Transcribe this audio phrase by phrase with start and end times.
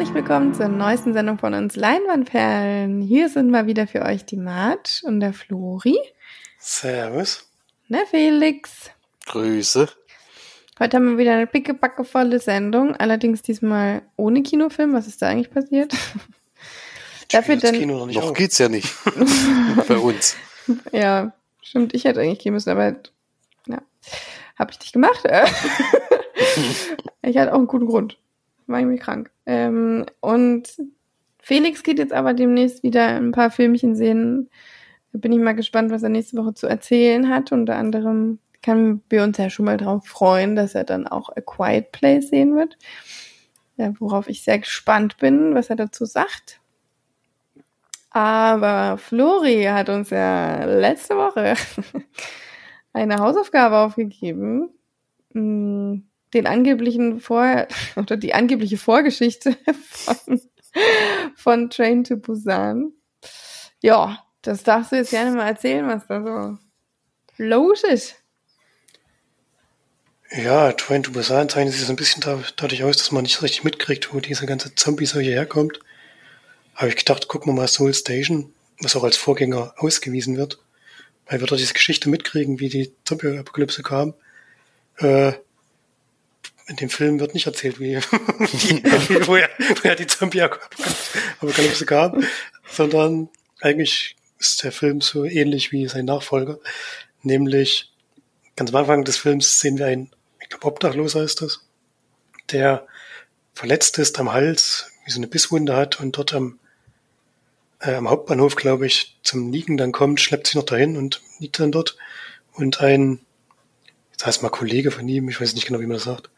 [0.00, 3.02] Herzlich willkommen zur neuesten Sendung von uns Leinwandperlen.
[3.02, 5.98] Hier sind mal wieder für euch die Mart und der Flori.
[6.58, 7.46] Servus.
[7.90, 8.90] Der Felix.
[9.26, 9.90] Grüße.
[10.78, 14.94] Heute haben wir wieder eine pickebackevolle Sendung, allerdings diesmal ohne Kinofilm.
[14.94, 15.92] Was ist da eigentlich passiert?
[17.30, 18.90] Dafür dann Kino noch, nicht noch geht's ja nicht
[19.86, 20.34] bei uns.
[20.92, 21.92] Ja, stimmt.
[21.92, 22.96] Ich hätte eigentlich gehen müssen, aber
[23.66, 23.82] ja,
[24.58, 25.24] habe ich nicht gemacht.
[27.22, 28.16] ich hatte auch einen guten Grund.
[28.66, 29.30] War irgendwie krank.
[29.50, 30.80] Ähm, und
[31.40, 34.48] Felix geht jetzt aber demnächst wieder ein paar Filmchen sehen.
[35.12, 37.50] Da bin ich mal gespannt, was er nächste Woche zu erzählen hat.
[37.50, 41.40] Unter anderem können wir uns ja schon mal darauf freuen, dass er dann auch A
[41.40, 42.78] Quiet Place sehen wird.
[43.76, 46.60] Ja, worauf ich sehr gespannt bin, was er dazu sagt.
[48.10, 51.54] Aber Flori hat uns ja letzte Woche
[52.92, 54.68] eine Hausaufgabe aufgegeben,
[55.32, 56.02] mm,
[56.34, 59.56] den angeblichen Vor oder die angebliche Vorgeschichte
[59.90, 60.40] von,
[61.34, 62.92] von Train to Busan.
[63.82, 66.58] Ja, das darfst du jetzt gerne mal erzählen, was da so
[67.36, 68.16] los ist.
[70.32, 72.22] Ja, Train to Busan zeichnet sich so ein bisschen
[72.56, 75.80] dadurch aus, dass man nicht richtig mitkriegt, wo diese ganze Zombie-Seuche herkommt.
[76.74, 80.60] Habe ich gedacht, gucken wir mal Soul Station, was auch als Vorgänger ausgewiesen wird.
[81.26, 84.14] Weil wir dort diese Geschichte mitkriegen, wie die Zombie-Apokalypse kam.
[84.98, 85.32] Äh,
[86.66, 87.94] in dem Film wird nicht erzählt, wie,
[88.52, 88.82] die,
[89.26, 92.24] woher, woher die Zombie-Apokalypse kam,
[92.70, 93.28] sondern
[93.60, 96.58] eigentlich ist der Film so ähnlich wie sein Nachfolger.
[97.22, 97.90] Nämlich,
[98.56, 101.60] ganz am Anfang des Films sehen wir einen, ich glaube, Obdachloser ist das,
[102.50, 102.86] der
[103.54, 106.58] verletzt ist am Hals, wie so eine Bisswunde hat und dort am,
[107.80, 111.58] äh, am Hauptbahnhof, glaube ich, zum Liegen dann kommt, schleppt sich noch dahin und liegt
[111.58, 111.96] dann dort.
[112.52, 113.20] Und ein,
[114.12, 116.30] jetzt heißt mal Kollege von ihm, ich weiß nicht genau, wie man das sagt,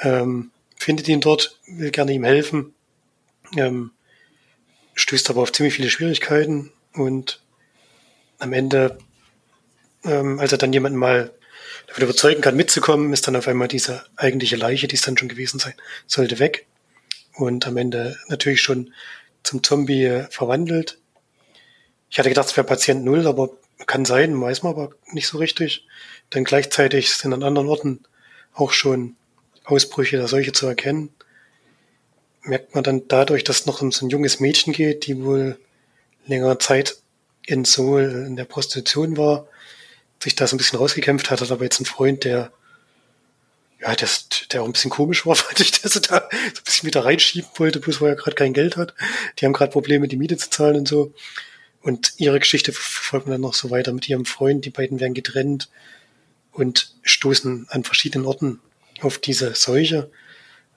[0.00, 2.74] ähm, findet ihn dort, will gerne ihm helfen,
[3.56, 3.92] ähm,
[4.94, 7.40] stößt aber auf ziemlich viele Schwierigkeiten und
[8.38, 8.98] am Ende,
[10.04, 11.32] ähm, als er dann jemanden mal
[11.86, 15.28] davon überzeugen kann, mitzukommen, ist dann auf einmal diese eigentliche Leiche, die es dann schon
[15.28, 15.74] gewesen sein
[16.06, 16.66] sollte, weg
[17.34, 18.92] und am Ende natürlich schon
[19.42, 20.98] zum Zombie äh, verwandelt.
[22.10, 23.50] Ich hatte gedacht, es wäre Patient Null, aber
[23.86, 25.86] kann sein, weiß man aber nicht so richtig.
[26.32, 28.04] Denn gleichzeitig sind an anderen Orten
[28.54, 29.16] auch schon
[29.64, 31.10] Ausbrüche der Seuche zu erkennen,
[32.42, 35.58] merkt man dann dadurch, dass noch um so ein junges Mädchen geht, die wohl
[36.26, 36.98] längere Zeit
[37.46, 39.48] in Seoul in der Prostitution war,
[40.22, 42.52] sich da so ein bisschen rausgekämpft hat, hat aber jetzt einen Freund, der
[43.80, 44.08] ja, der,
[44.52, 47.04] der auch ein bisschen komisch war, fand ich, der so da so ein bisschen wieder
[47.04, 48.94] reinschieben wollte, bloß weil er gerade kein Geld hat.
[49.38, 51.12] Die haben gerade Probleme, die Miete zu zahlen und so.
[51.82, 54.64] Und ihre Geschichte verfolgt man dann noch so weiter mit ihrem Freund.
[54.64, 55.68] Die beiden werden getrennt
[56.50, 58.60] und stoßen an verschiedenen Orten
[59.04, 60.10] auf diese Seuche,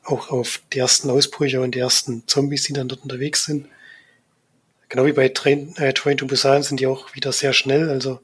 [0.03, 3.67] auch auf die ersten Ausbrüche und die ersten Zombies, die dann dort unterwegs sind.
[4.89, 8.21] Genau wie bei Train, äh, Train to Busan sind die auch wieder sehr schnell, also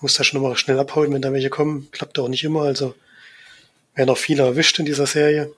[0.00, 1.88] muss da schon immer schnell abhauen, wenn da welche kommen.
[1.92, 2.94] Klappt auch nicht immer, also
[3.94, 5.52] werden auch viele erwischt in dieser Serie.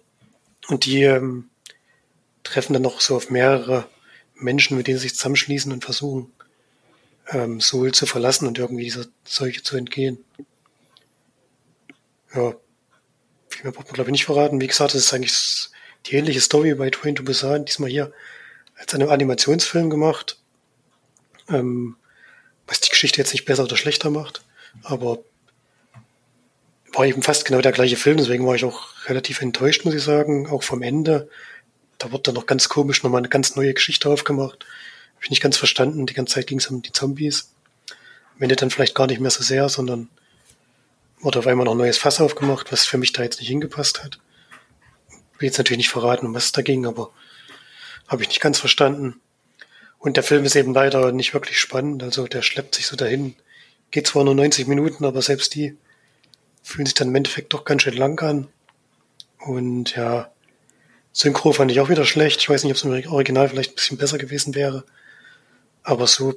[0.69, 1.49] Und die ähm,
[2.43, 3.89] treffen dann noch so auf mehrere
[4.35, 6.31] Menschen, mit denen sie sich zusammenschließen und versuchen,
[7.31, 10.23] ähm, Seoul zu verlassen und irgendwie dieser Seuche zu entgehen.
[12.35, 12.55] Ja,
[13.55, 14.61] viel mehr braucht man glaube ich nicht verraten.
[14.61, 15.69] Wie gesagt, das ist eigentlich
[16.07, 18.13] die ähnliche Story bei Train to Busan, diesmal hier
[18.77, 20.39] als einem Animationsfilm gemacht,
[21.49, 21.97] ähm,
[22.67, 24.43] was die Geschichte jetzt nicht besser oder schlechter macht,
[24.83, 25.19] aber
[26.93, 30.03] war eben fast genau der gleiche Film, deswegen war ich auch relativ enttäuscht, muss ich
[30.03, 31.29] sagen, auch vom Ende.
[31.99, 34.65] Da wird dann noch ganz komisch nochmal eine ganz neue Geschichte aufgemacht.
[35.15, 36.07] Habe ich nicht ganz verstanden.
[36.07, 37.51] Die ganze Zeit ging es um die Zombies.
[38.37, 40.09] Am Ende dann vielleicht gar nicht mehr so sehr, sondern
[41.21, 44.05] wurde auf einmal noch ein neues Fass aufgemacht, was für mich da jetzt nicht hingepasst
[44.05, 44.19] hat.
[45.39, 47.11] Will jetzt natürlich nicht verraten, um was es da ging, aber
[48.09, 49.21] habe ich nicht ganz verstanden.
[49.99, 53.35] Und der Film ist eben leider nicht wirklich spannend, also der schleppt sich so dahin.
[53.91, 55.79] Geht zwar nur 90 Minuten, aber selbst die
[56.63, 58.49] fühlen sich dann im Endeffekt doch ganz schön lang an.
[59.39, 60.31] Und ja,
[61.13, 62.41] Synchro fand ich auch wieder schlecht.
[62.41, 64.85] Ich weiß nicht, ob es im Original vielleicht ein bisschen besser gewesen wäre.
[65.83, 66.35] Aber so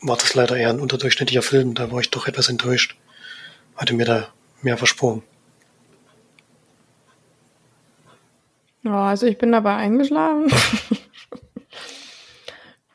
[0.00, 1.74] war das leider eher ein unterdurchschnittlicher Film.
[1.74, 2.96] Da war ich doch etwas enttäuscht
[3.80, 4.28] hatte mir da
[4.60, 5.22] mehr versprochen.
[8.82, 10.52] Ja, also ich bin dabei eingeschlafen.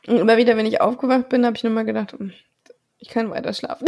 [0.07, 2.31] Und immer wieder, wenn ich aufgewacht bin, habe ich nur mal gedacht, hm,
[2.99, 3.87] ich kann weiter schlafen.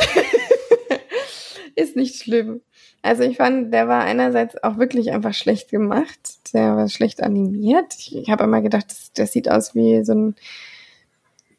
[1.76, 2.62] Ist nicht schlimm.
[3.04, 6.54] Also ich fand, der war einerseits auch wirklich einfach schlecht gemacht.
[6.54, 7.94] Der war schlecht animiert.
[8.00, 10.36] Ich, ich habe immer gedacht, das, das sieht aus wie so ein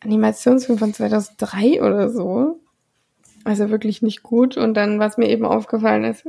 [0.01, 2.61] Animationsfilm von 2003 oder so.
[3.49, 4.59] Also wirklich nicht gut.
[4.59, 6.27] Und dann, was mir eben aufgefallen ist,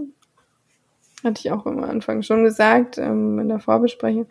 [1.22, 4.28] hatte ich auch am Anfang schon gesagt, ähm, in der Vorbesprechung,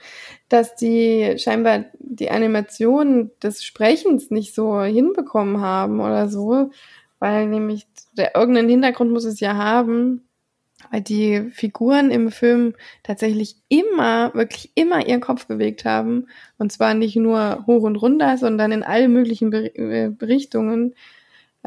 [0.48, 6.70] dass die scheinbar die Animation des Sprechens nicht so hinbekommen haben oder so,
[7.18, 7.86] weil nämlich
[8.16, 10.26] der irgendeinen Hintergrund muss es ja haben,
[10.90, 16.28] weil die Figuren im Film tatsächlich immer, wirklich immer ihren Kopf bewegt haben.
[16.56, 20.94] Und zwar nicht nur hoch und runter, sondern in alle möglichen äh, Richtungen,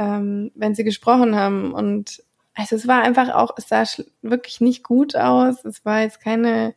[0.01, 1.73] ähm, wenn sie gesprochen haben.
[1.73, 2.23] Und
[2.55, 3.83] also es war einfach auch, es sah
[4.23, 5.63] wirklich nicht gut aus.
[5.63, 6.73] Es war jetzt keine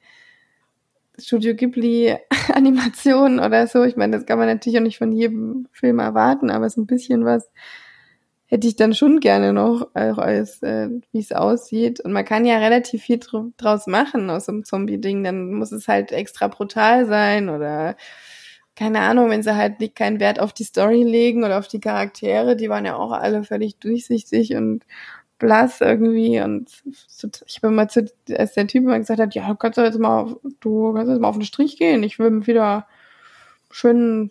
[1.19, 2.17] Studio Ghibli
[2.53, 3.82] Animation oder so.
[3.85, 6.87] Ich meine, das kann man natürlich auch nicht von jedem Film erwarten, aber ist ein
[6.87, 7.50] bisschen was
[8.47, 12.00] hätte ich dann schon gerne noch, auch als äh, wie es aussieht.
[12.00, 13.19] Und man kann ja relativ viel
[13.56, 15.25] draus machen aus so einem Zombie-Ding.
[15.25, 17.97] Dann muss es halt extra brutal sein oder
[18.76, 21.81] keine Ahnung, wenn sie halt nicht keinen Wert auf die Story legen oder auf die
[21.81, 24.85] Charaktere, die waren ja auch alle völlig durchsichtig und
[25.38, 26.71] blass irgendwie und
[27.47, 30.21] ich bin mal zu, als der Typ mal gesagt hat, ja, du kannst jetzt mal,
[30.23, 32.87] auf, du kannst jetzt mal auf den Strich gehen, ich will wieder
[33.71, 34.31] schön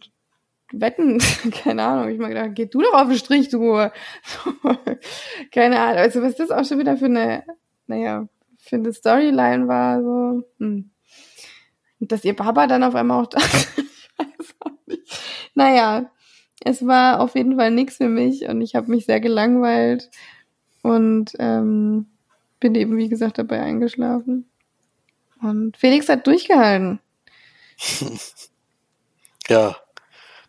[0.71, 1.19] wetten,
[1.51, 3.73] keine Ahnung, ich mal gedacht, geh du doch auf den Strich, du.
[5.51, 7.43] keine Ahnung, also was das auch schon wieder für eine,
[7.87, 10.89] naja, für eine Storyline war, so, hm.
[11.99, 15.21] Und dass ihr Papa dann auf einmal auch da, ich weiß auch nicht.
[15.55, 16.09] Naja,
[16.63, 20.09] es war auf jeden Fall nichts für mich und ich habe mich sehr gelangweilt
[20.81, 22.07] und ähm,
[22.59, 24.49] bin eben, wie gesagt, dabei eingeschlafen.
[25.41, 26.99] Und Felix hat durchgehalten.
[29.47, 29.75] ja,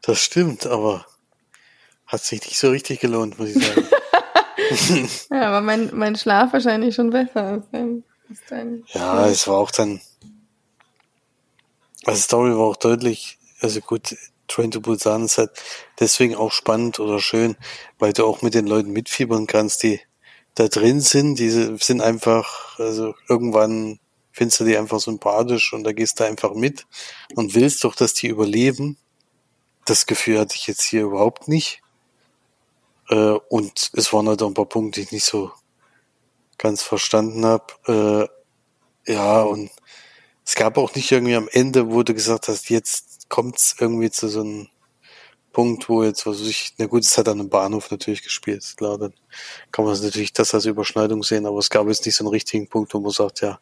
[0.02, 1.04] das stimmt, aber
[2.06, 3.88] hat sich nicht so richtig gelohnt, muss ich sagen.
[5.30, 8.04] ja, aber mein, mein Schlaf wahrscheinlich schon besser als dein.
[8.28, 10.00] Als dein ja, es war auch dann.
[12.04, 14.14] Also Story war auch deutlich, also gut,
[14.49, 15.50] Train to Busan ist halt
[16.00, 17.56] deswegen auch spannend oder schön,
[17.99, 20.00] weil du auch mit den Leuten mitfiebern kannst, die
[20.55, 21.38] da drin sind.
[21.38, 23.99] Die sind einfach, also irgendwann
[24.32, 26.87] findest du die einfach sympathisch und da gehst du einfach mit
[27.35, 28.99] und willst doch, dass die überleben
[29.85, 31.82] das Gefühl hatte ich jetzt hier überhaupt nicht.
[33.08, 35.52] Äh, und es waren halt auch ein paar Punkte, die ich nicht so
[36.58, 38.29] ganz verstanden habe.
[39.06, 39.70] Äh, ja, und
[40.47, 44.29] es gab auch nicht irgendwie am Ende, wo du gesagt hast, jetzt kommt's irgendwie zu
[44.29, 44.69] so einem
[45.53, 48.99] Punkt, wo jetzt, was ich, na gut, es hat an einem Bahnhof natürlich gespielt, klar,
[48.99, 49.15] dann
[49.71, 52.69] kann man natürlich das als Überschneidung sehen, aber es gab jetzt nicht so einen richtigen
[52.69, 53.61] Punkt, wo man sagt, ja,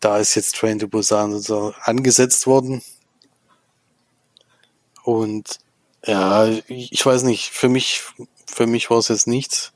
[0.00, 2.82] da ist jetzt Train to Busan so angesetzt worden.
[5.04, 5.60] Und
[6.04, 8.02] ja, ich weiß nicht, für mich,
[8.46, 9.72] für mich war es jetzt nichts.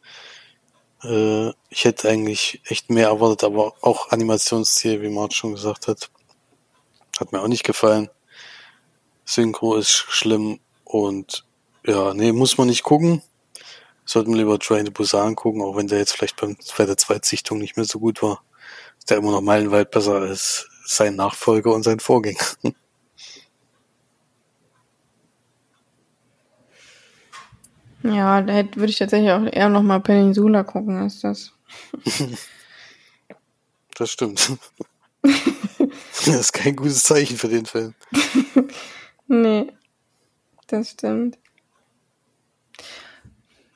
[1.05, 6.11] Äh, ich hätte eigentlich echt mehr erwartet, aber auch Animationsstil, wie Mart schon gesagt hat,
[7.21, 8.11] hat mir auch nicht gefallen.
[9.27, 11.45] Synchro ist schlimm und
[11.85, 13.23] ja, nee, muss man nicht gucken.
[14.05, 16.97] Sollten wir lieber Train to Busan gucken, auch wenn der jetzt vielleicht beim, bei der
[16.97, 18.43] Zweitsichtung nicht mehr so gut war.
[18.99, 22.45] Ist der immer noch meilenweit besser als sein Nachfolger und sein Vorgänger.
[28.03, 31.53] Ja, da würde ich tatsächlich auch eher nochmal Peninsula gucken, als das.
[33.99, 34.53] Das stimmt.
[35.23, 37.95] das ist kein gutes Zeichen für den Film.
[39.27, 39.73] Nee,
[40.67, 41.39] das stimmt.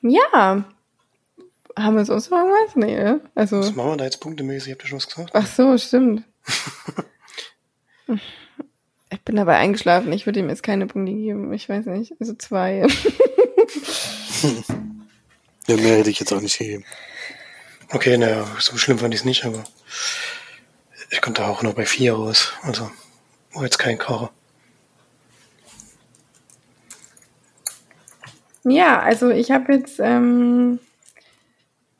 [0.01, 0.65] Ja.
[1.77, 2.75] Haben wir sonst noch irgendwas?
[2.75, 3.21] Nee, ne?
[3.35, 3.59] Also.
[3.59, 4.73] Was machen wir da jetzt punktemäßig?
[4.73, 5.31] Habt ihr schon was gesagt?
[5.33, 6.23] Ach so, stimmt.
[9.09, 10.11] ich bin dabei eingeschlafen.
[10.11, 11.53] Ich würde ihm jetzt keine Punkte geben.
[11.53, 12.13] Ich weiß nicht.
[12.19, 12.87] Also zwei.
[15.67, 16.83] ja, mehr hätte ich jetzt auch nicht gegeben.
[17.89, 19.63] Okay, naja, so schlimm fand ich es nicht, aber
[21.09, 22.53] ich konnte auch nur bei vier raus.
[22.63, 22.89] Also,
[23.53, 24.31] war jetzt kein Kracher.
[28.63, 30.79] Ja, also ich habe jetzt ähm,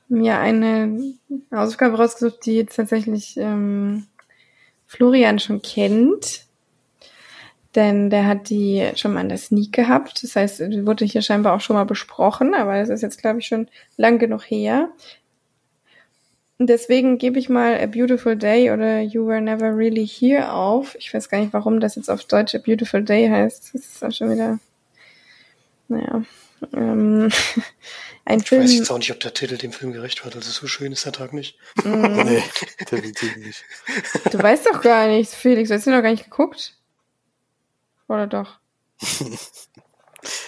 [0.09, 1.13] mir eine
[1.51, 4.05] Hausaufgabe rausgesucht, die jetzt tatsächlich ähm,
[4.85, 6.45] Florian schon kennt
[7.75, 10.23] denn der hat die schon mal in der Sneak gehabt.
[10.23, 13.39] Das heißt, die wurde hier scheinbar auch schon mal besprochen, aber das ist jetzt, glaube
[13.39, 14.89] ich, schon lang genug her.
[16.59, 20.95] Deswegen gebe ich mal A Beautiful Day oder You Were Never Really Here auf.
[20.95, 23.73] Ich weiß gar nicht, warum das jetzt auf Deutsch A Beautiful Day heißt.
[23.73, 24.59] Das ist auch schon wieder,
[25.87, 26.23] naja.
[26.73, 27.29] Ähm,
[28.25, 28.63] ein ich Film.
[28.63, 30.35] weiß jetzt auch nicht, ob der Titel dem Film gerecht wird.
[30.35, 31.57] Also so schön ist der Tag nicht.
[31.83, 32.01] Mm.
[32.23, 32.43] nee,
[32.79, 33.63] definitiv nicht.
[34.31, 35.69] Du weißt doch gar nichts, Felix.
[35.69, 36.77] Du hast ihn noch gar nicht geguckt.
[38.07, 38.59] Oder doch?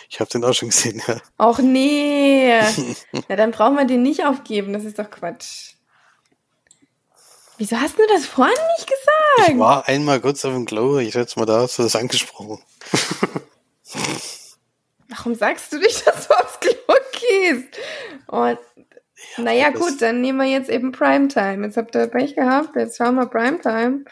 [0.07, 1.19] Ich habe den auch schon gesehen, ja.
[1.39, 2.47] Auch nee.
[2.49, 4.71] ja, dann brauchen wir den nicht aufgeben.
[4.71, 5.73] Das ist doch Quatsch.
[7.57, 9.49] Wieso hast du das vorhin nicht gesagt?
[9.49, 10.99] Ich war einmal kurz auf dem Glow.
[10.99, 12.61] Ich hätte mal da hast du das angesprochen.
[15.15, 16.71] Warum sagst du nicht, dass du aufs Klo
[17.11, 17.77] gehst?
[18.27, 18.57] Und
[19.37, 21.65] Ja, naja, gut, dann nehmen wir jetzt eben Primetime.
[21.65, 24.05] Jetzt habt ihr Pech gehabt, jetzt schauen wir Primetime.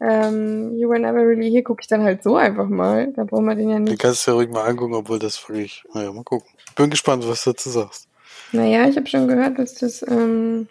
[0.00, 3.12] Ähm, you Were Never Really Here gucke ich dann halt so einfach mal.
[3.14, 4.00] Da brauchen wir den ja Den nicht.
[4.00, 6.48] kannst du ja ruhig mal angucken, obwohl das wirklich, naja, mal gucken.
[6.74, 8.08] Bin gespannt, was du dazu sagst.
[8.50, 10.68] Naja, ich habe schon gehört, dass das, ähm,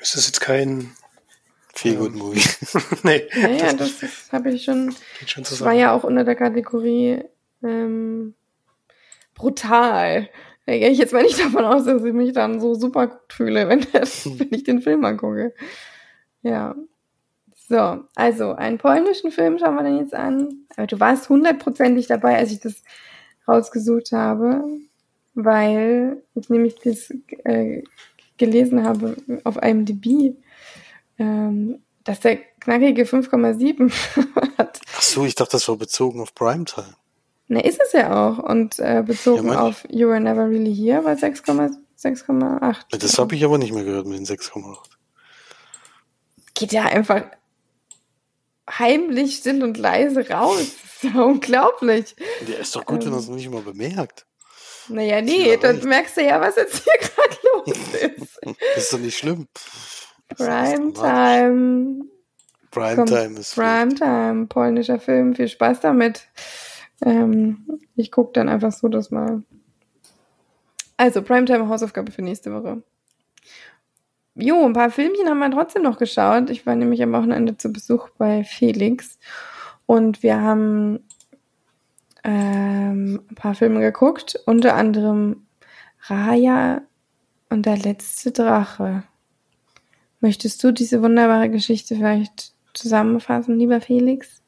[0.00, 0.92] Ist das jetzt kein,
[1.74, 2.42] Viel Ähm, gut Movie.
[3.02, 5.78] nee, naja, das das, habe ich schon, geht schon das war zusammen.
[5.78, 7.22] ja auch unter der Kategorie
[7.62, 8.34] ähm,
[9.34, 10.28] brutal.
[10.66, 13.32] Da gehe ich jetzt mal nicht davon aus, dass ich mich dann so super gut
[13.32, 15.54] fühle, wenn, das, wenn ich den Film angucke.
[16.42, 16.74] Ja.
[17.68, 20.66] So, also einen polnischen Film schauen wir dann jetzt an.
[20.76, 22.82] Aber du warst hundertprozentig dabei, als ich das
[23.46, 24.64] rausgesucht habe,
[25.34, 27.12] weil ich nämlich das
[27.44, 27.82] äh,
[28.38, 30.36] gelesen habe auf IMDb,
[31.18, 33.92] ähm, dass der knackige 5,7
[34.58, 34.80] hat.
[34.96, 36.96] Ach so, ich dachte, das war bezogen auf Primetime.
[37.52, 38.38] Na, ist es ja auch.
[38.38, 42.96] Und äh, bezogen Ja, auf You Were Never Really Here war 6,6,8.
[42.96, 44.76] Das habe ich aber nicht mehr gehört mit den 6,8.
[46.54, 47.22] Geht ja einfach
[48.70, 50.58] heimlich, still und leise raus.
[50.60, 52.14] Das ist ja unglaublich.
[52.46, 53.24] Der ist doch gut, wenn er Ähm.
[53.24, 54.26] es nicht mal bemerkt.
[54.86, 57.76] Naja, nee, dann merkst du ja, was jetzt hier gerade los
[58.16, 58.38] ist.
[58.76, 59.48] Das ist doch nicht schlimm.
[60.36, 62.04] Primetime,
[62.70, 65.34] Primetime ist Primetime, polnischer Film.
[65.34, 66.28] Viel Spaß damit.
[67.02, 69.42] Ähm, ich gucke dann einfach so das mal.
[70.96, 72.82] Also, Primetime Hausaufgabe für nächste Woche.
[74.34, 76.50] Jo, ein paar Filmchen haben wir trotzdem noch geschaut.
[76.50, 79.18] Ich war nämlich am Wochenende zu Besuch bei Felix
[79.86, 81.00] und wir haben
[82.22, 85.46] ähm, ein paar Filme geguckt, unter anderem
[86.02, 86.82] Raya
[87.48, 89.02] und der letzte Drache.
[90.20, 94.39] Möchtest du diese wunderbare Geschichte vielleicht zusammenfassen, lieber Felix?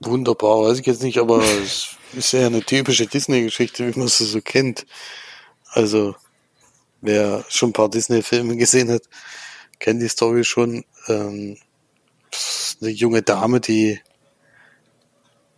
[0.00, 4.26] Wunderbar, weiß ich jetzt nicht, aber es ist ja eine typische Disney-Geschichte, wie man sie
[4.26, 4.86] so kennt.
[5.70, 6.14] Also,
[7.00, 9.02] wer schon ein paar Disney-Filme gesehen hat,
[9.78, 10.84] kennt die Story schon.
[11.08, 11.56] Ähm,
[12.82, 14.00] eine junge Dame, die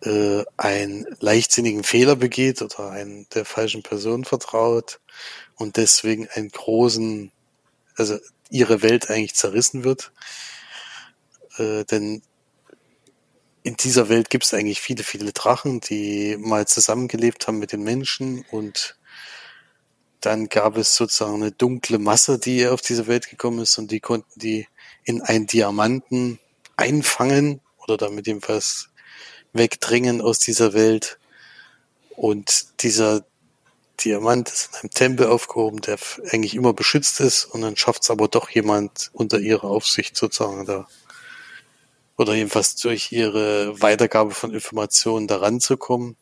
[0.03, 5.01] äh, einen leichtsinnigen Fehler begeht oder einen der falschen Person vertraut
[5.57, 7.33] und deswegen einen großen,
[7.97, 8.19] also
[8.51, 10.13] ihre Welt eigentlich zerrissen wird.
[11.57, 12.23] Äh, denn
[13.69, 17.83] in dieser Welt gibt es eigentlich viele, viele Drachen, die mal zusammengelebt haben mit den
[17.83, 18.97] Menschen und
[20.21, 24.01] dann gab es sozusagen eine dunkle Masse, die auf diese Welt gekommen ist und die
[24.01, 24.67] konnten die
[25.05, 26.39] in einen Diamanten
[26.79, 28.89] einfangen oder damit jedenfalls
[29.53, 31.19] wegdrängen aus dieser Welt.
[32.17, 33.27] Und dieser
[34.03, 35.99] Diamant ist in einem Tempel aufgehoben, der
[36.33, 40.65] eigentlich immer beschützt ist und dann schafft es aber doch jemand unter ihrer Aufsicht sozusagen
[40.65, 40.89] da
[42.19, 46.17] oder jedenfalls durch ihre Weitergabe von Informationen daran zu kommen.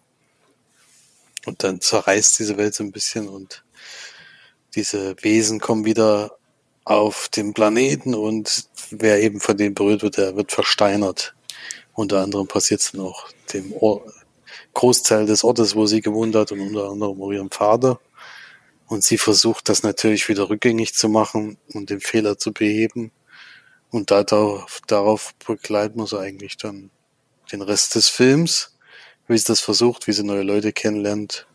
[1.46, 3.64] Und dann zerreißt diese Welt so ein bisschen und
[4.74, 6.36] diese Wesen kommen wieder
[6.84, 11.34] auf den Planeten und wer eben von denen berührt wird, der wird versteinert.
[11.94, 14.04] Unter anderem passiert es auch dem Or
[14.74, 17.98] Großteil des Ortes, wo sie gewohnt hat und unter anderem auch ihrem Vater.
[18.86, 23.10] Und sie versucht das natürlich wieder rückgängig zu machen und den Fehler zu beheben.
[23.90, 26.90] Und da, darauf, darauf begleitet man so eigentlich dann
[27.52, 28.76] den Rest des Films,
[29.28, 31.46] wie sie das versucht, wie sie neue Leute kennenlernt,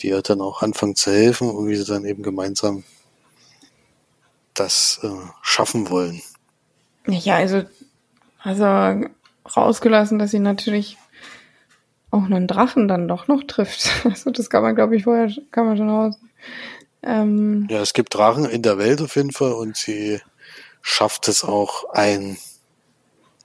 [0.00, 2.84] die ihr dann auch anfangen zu helfen und wie sie dann eben gemeinsam
[4.54, 5.08] das äh,
[5.42, 6.22] schaffen wollen.
[7.06, 7.64] Ja, also,
[8.42, 9.08] also
[9.56, 10.96] rausgelassen, dass sie natürlich
[12.10, 13.90] auch einen Drachen dann doch noch trifft.
[14.04, 16.16] Also das kann man, glaube ich, vorher kann man schon raus.
[17.02, 20.20] Ähm, Ja, es gibt Drachen in der Welt auf jeden Fall und sie
[20.88, 22.38] schafft es auch, einen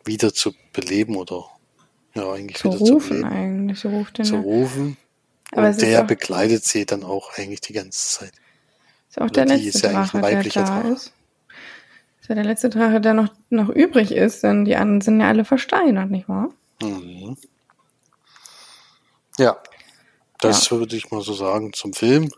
[0.06, 1.46] wieder zu beleben oder
[2.14, 3.86] ja, eigentlich zu wieder zu rufen beleben, eigentlich.
[3.86, 4.42] Ruft den zu ja.
[4.42, 4.98] rufen.
[5.52, 8.34] Aber und der auch- begleitet sie dann auch eigentlich die ganze Zeit.
[9.10, 10.94] Ist auch Oder der letzte ist ja Drache, ein der weiblicher da Drache.
[10.94, 11.14] ist.
[12.22, 15.28] Ist ja der letzte Drache, der noch, noch übrig ist, denn die anderen sind ja
[15.28, 16.50] alle versteinert, nicht wahr?
[16.82, 17.36] Mhm.
[19.40, 19.58] Ja,
[20.40, 22.32] das würde ich mal so sagen zum Film.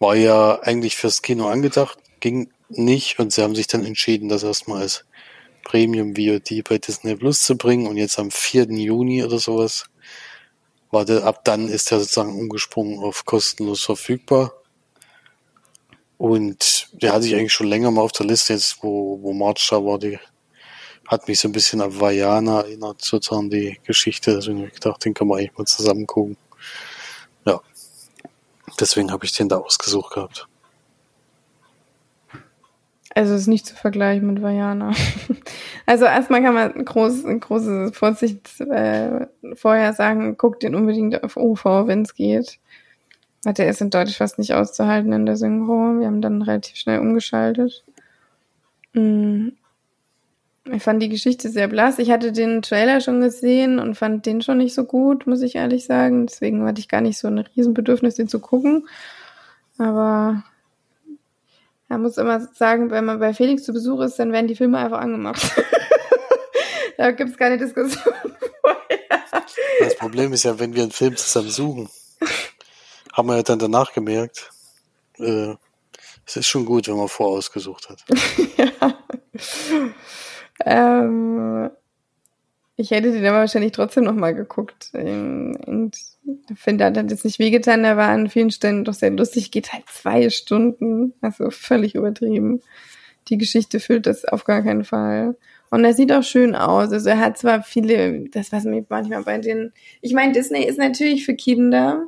[0.00, 4.42] War ja eigentlich fürs Kino angedacht, ging nicht und sie haben sich dann entschieden, das
[4.42, 5.04] erstmal als
[5.64, 8.70] Premium VOD bei Disney Plus zu bringen und jetzt am 4.
[8.70, 9.86] Juni oder sowas.
[10.90, 14.52] Warte, ab dann ist er sozusagen umgesprungen auf kostenlos verfügbar.
[16.18, 19.66] Und der hatte ich eigentlich schon länger mal auf der Liste, jetzt wo, wo March
[19.68, 20.18] da war, die
[21.06, 24.34] hat mich so ein bisschen an Vajana erinnert, sozusagen die Geschichte.
[24.34, 26.36] Deswegen habe ich gedacht, den kann man eigentlich mal zusammen gucken.
[27.44, 27.60] Ja.
[28.80, 30.48] Deswegen habe ich den da ausgesucht gehabt.
[33.16, 34.92] Also ist nicht zu vergleichen mit Vajana.
[35.88, 41.64] Also erstmal kann man groß, große Vorsicht äh, vorher sagen, guckt den unbedingt auf OV,
[41.86, 42.58] wenn es geht.
[43.44, 46.00] Der ist in Deutsch fast nicht auszuhalten in der Synchro.
[46.00, 47.84] Wir haben dann relativ schnell umgeschaltet.
[48.94, 49.50] Mm.
[50.72, 52.00] Ich fand die Geschichte sehr blass.
[52.00, 55.54] Ich hatte den Trailer schon gesehen und fand den schon nicht so gut, muss ich
[55.54, 56.26] ehrlich sagen.
[56.26, 58.88] Deswegen hatte ich gar nicht so ein Riesenbedürfnis, den zu gucken.
[59.78, 60.42] Aber
[61.88, 64.78] er muss immer sagen, wenn man bei Felix zu Besuch ist, dann werden die Filme
[64.78, 65.42] einfach angemacht.
[66.96, 68.14] da gibt es keine Diskussion
[68.60, 68.98] vorher.
[69.80, 71.88] Das Problem ist ja, wenn wir einen Film zusammen suchen,
[73.12, 74.50] haben wir ja dann danach gemerkt,
[75.18, 75.54] äh,
[76.26, 78.04] es ist schon gut, wenn man vorausgesucht hat.
[78.56, 78.98] ja.
[80.64, 81.70] Ähm,
[82.76, 84.90] ich hätte den aber wahrscheinlich trotzdem nochmal geguckt.
[84.92, 85.92] Und
[86.50, 87.84] ich finde, er hat jetzt nicht wehgetan.
[87.84, 89.50] Er war an vielen Stellen doch sehr lustig.
[89.50, 91.12] Geht halt zwei Stunden.
[91.20, 92.60] Also völlig übertrieben.
[93.28, 95.36] Die Geschichte füllt das auf gar keinen Fall.
[95.70, 96.92] Und er sieht auch schön aus.
[96.92, 100.78] Also er hat zwar viele, das was mir manchmal bei den, ich meine, Disney ist
[100.78, 102.06] natürlich für Kinder,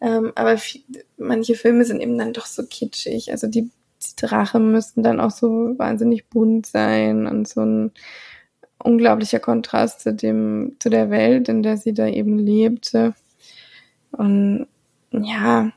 [0.00, 0.82] ähm, aber viel,
[1.18, 3.30] manche Filme sind eben dann doch so kitschig.
[3.32, 3.64] Also die,
[4.02, 7.92] die Drachen müssten dann auch so wahnsinnig bunt sein und so ein
[8.82, 13.14] unglaublicher Kontrast zu dem, zu der Welt, in der sie da eben lebte.
[14.12, 14.66] Und
[15.12, 15.72] ja,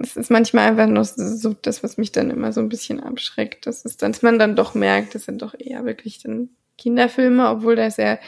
[0.00, 3.66] es ist manchmal einfach nur so das, was mich dann immer so ein bisschen abschreckt.
[3.66, 7.76] Das ist, dass man dann doch merkt, das sind doch eher wirklich dann Kinderfilme, obwohl
[7.76, 8.18] der sehr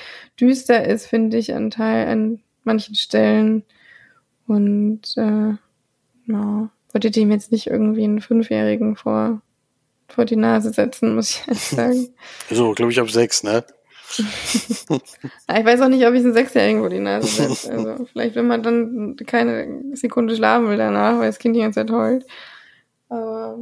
[0.40, 3.64] düster ist, finde ich, an Teil, an manchen Stellen.
[4.46, 5.54] Und äh,
[6.26, 9.40] ja, wollte dem jetzt nicht irgendwie einen Fünfjährigen vor
[10.12, 12.08] vor die Nase setzen, muss ich ehrlich sagen.
[12.50, 13.64] So, glaube ich, ab sechs, ne?
[14.18, 17.72] ich weiß auch nicht, ob ich einen Sechsjährigen vor die Nase setze.
[17.72, 21.80] Also vielleicht, wenn man dann keine Sekunde schlafen will danach, weil das Kind die ganze
[21.80, 22.26] Zeit heult.
[23.08, 23.58] Aber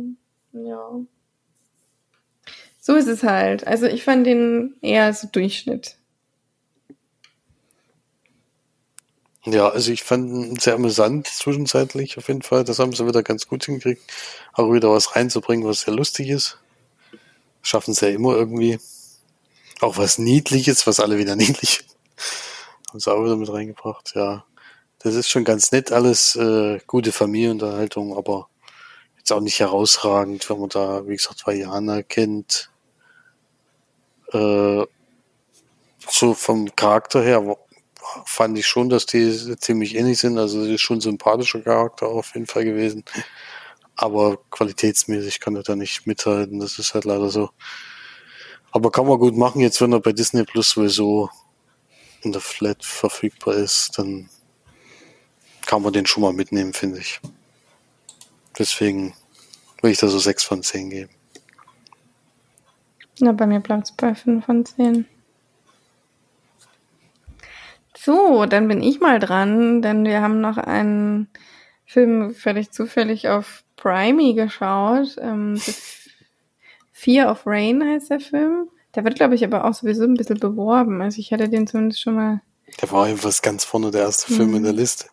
[0.53, 1.01] ja.
[2.81, 3.67] So ist es halt.
[3.67, 5.97] Also ich fand den eher so Durchschnitt.
[9.45, 12.63] Ja, also ich fand ihn sehr amüsant zwischenzeitlich auf jeden Fall.
[12.63, 14.03] Das haben sie wieder ganz gut hingekriegt.
[14.53, 16.59] Auch wieder was reinzubringen, was sehr lustig ist.
[17.63, 18.79] Schaffen sie ja immer irgendwie.
[19.81, 21.85] Auch was Niedliches, was alle wieder niedlich
[22.91, 24.13] haben sie auch wieder mit reingebracht.
[24.15, 24.45] Ja,
[24.99, 26.37] das ist schon ganz nett alles.
[26.37, 28.49] Äh, gute Familienunterhaltung, aber
[29.17, 32.71] jetzt auch nicht herausragend, wenn man da, wie gesagt, Vajana kennt.
[34.33, 34.85] Äh,
[36.09, 37.57] so vom Charakter her
[38.25, 40.39] fand ich schon, dass die ziemlich ähnlich sind.
[40.39, 43.05] Also sie ist schon ein sympathischer Charakter auf jeden Fall gewesen.
[43.95, 46.59] Aber qualitätsmäßig kann er da nicht mithalten.
[46.59, 47.51] Das ist halt leider so.
[48.73, 51.29] Aber kann man gut machen, jetzt wenn er bei Disney Plus sowieso
[52.23, 54.29] in der Flat verfügbar ist, dann
[55.67, 57.21] kann man den schon mal mitnehmen, finde ich.
[58.59, 59.15] Deswegen
[59.83, 61.11] will ich da so 6 von 10 geben.
[63.21, 65.07] Na, bei mir bleibt es bei 5 von 10.
[67.97, 71.29] So, dann bin ich mal dran, denn wir haben noch einen
[71.85, 75.17] Film völlig zufällig auf Primey geschaut.
[75.21, 75.61] Ähm,
[77.01, 78.69] Fear of Rain heißt der Film.
[78.95, 81.01] Der wird, glaube ich, aber auch sowieso ein bisschen beworben.
[81.01, 82.43] Also ich hatte den zumindest schon mal.
[82.81, 84.79] Der war jedenfalls ganz vorne der erste Film in der mhm.
[84.79, 85.07] Liste.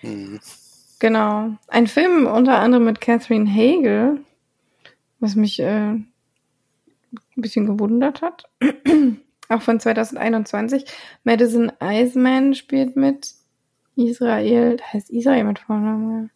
[0.00, 0.40] Mhm.
[0.98, 1.50] Genau.
[1.68, 4.24] Ein Film unter anderem mit Catherine Hagel,
[5.20, 6.06] was mich äh, ein
[7.36, 8.44] bisschen gewundert hat
[9.50, 10.86] auch von 2021.
[11.24, 13.34] Madison Eisman spielt mit.
[13.94, 16.30] Israel, heißt Israel mit Vornamen.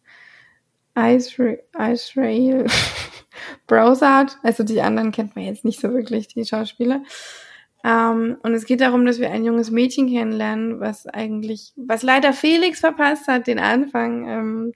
[0.95, 2.67] Israel, Israel
[3.67, 7.03] Browsart, also die anderen kennt man jetzt nicht so wirklich, die Schauspieler.
[7.83, 12.33] Ähm, und es geht darum, dass wir ein junges Mädchen kennenlernen, was eigentlich, was leider
[12.33, 14.27] Felix verpasst hat, den Anfang.
[14.27, 14.73] Ähm,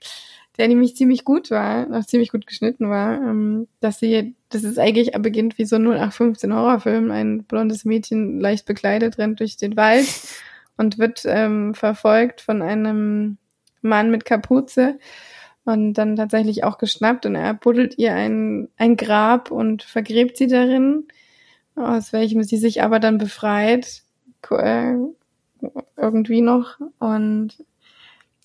[0.58, 4.78] der nämlich ziemlich gut war, noch ziemlich gut geschnitten war, ähm, dass sie, das ist
[4.78, 9.76] eigentlich beginnt wie so ein 0815 Horrorfilm, ein blondes Mädchen leicht bekleidet rennt durch den
[9.76, 10.06] Wald
[10.76, 13.38] und wird ähm, verfolgt von einem
[13.80, 14.98] Mann mit Kapuze
[15.64, 20.48] und dann tatsächlich auch geschnappt und er buddelt ihr ein, ein Grab und vergräbt sie
[20.48, 21.06] darin,
[21.76, 24.02] aus welchem sie sich aber dann befreit,
[24.50, 24.94] äh,
[25.96, 26.78] irgendwie noch.
[26.98, 27.64] Und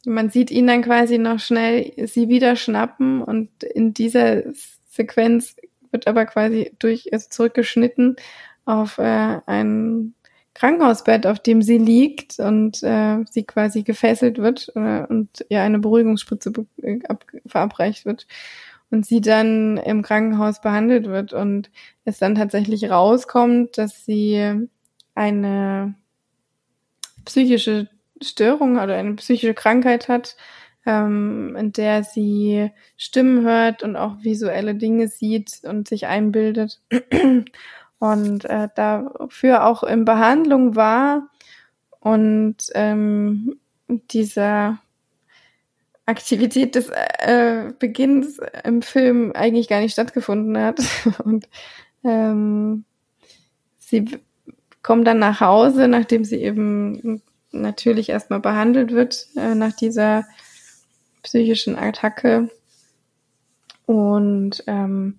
[0.06, 4.44] man sieht ihn dann quasi noch schnell sie wieder schnappen und in dieser
[4.86, 5.56] Sequenz
[5.92, 8.16] wird aber quasi durch also zurückgeschnitten
[8.66, 10.14] auf äh, ein
[10.58, 15.78] Krankenhausbett, auf dem sie liegt und äh, sie quasi gefesselt wird äh, und ihr eine
[15.78, 18.26] Beruhigungsspritze äh, ab, verabreicht wird
[18.90, 21.70] und sie dann im Krankenhaus behandelt wird und
[22.06, 24.68] es dann tatsächlich rauskommt, dass sie
[25.14, 25.94] eine
[27.26, 27.88] psychische
[28.20, 30.38] Störung oder eine psychische Krankheit hat,
[30.88, 36.82] ähm, in der sie Stimmen hört und auch visuelle Dinge sieht und sich einbildet
[38.00, 41.30] und äh, dafür auch in Behandlung war
[42.00, 44.80] und ähm, dieser
[46.08, 50.80] Aktivität des äh, Beginns im Film eigentlich gar nicht stattgefunden hat.
[51.26, 51.50] Und
[52.06, 52.86] ähm,
[53.78, 54.06] sie
[54.82, 60.26] kommt dann nach Hause, nachdem sie eben natürlich erstmal behandelt wird äh, nach dieser
[61.24, 62.50] psychischen Attacke.
[63.86, 65.18] Und ähm,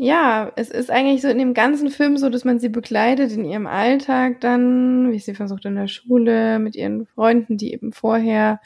[0.00, 3.44] ja, es ist eigentlich so in dem ganzen Film so, dass man sie begleitet in
[3.44, 8.60] ihrem Alltag dann, wie sie versucht in der Schule mit ihren Freunden, die eben vorher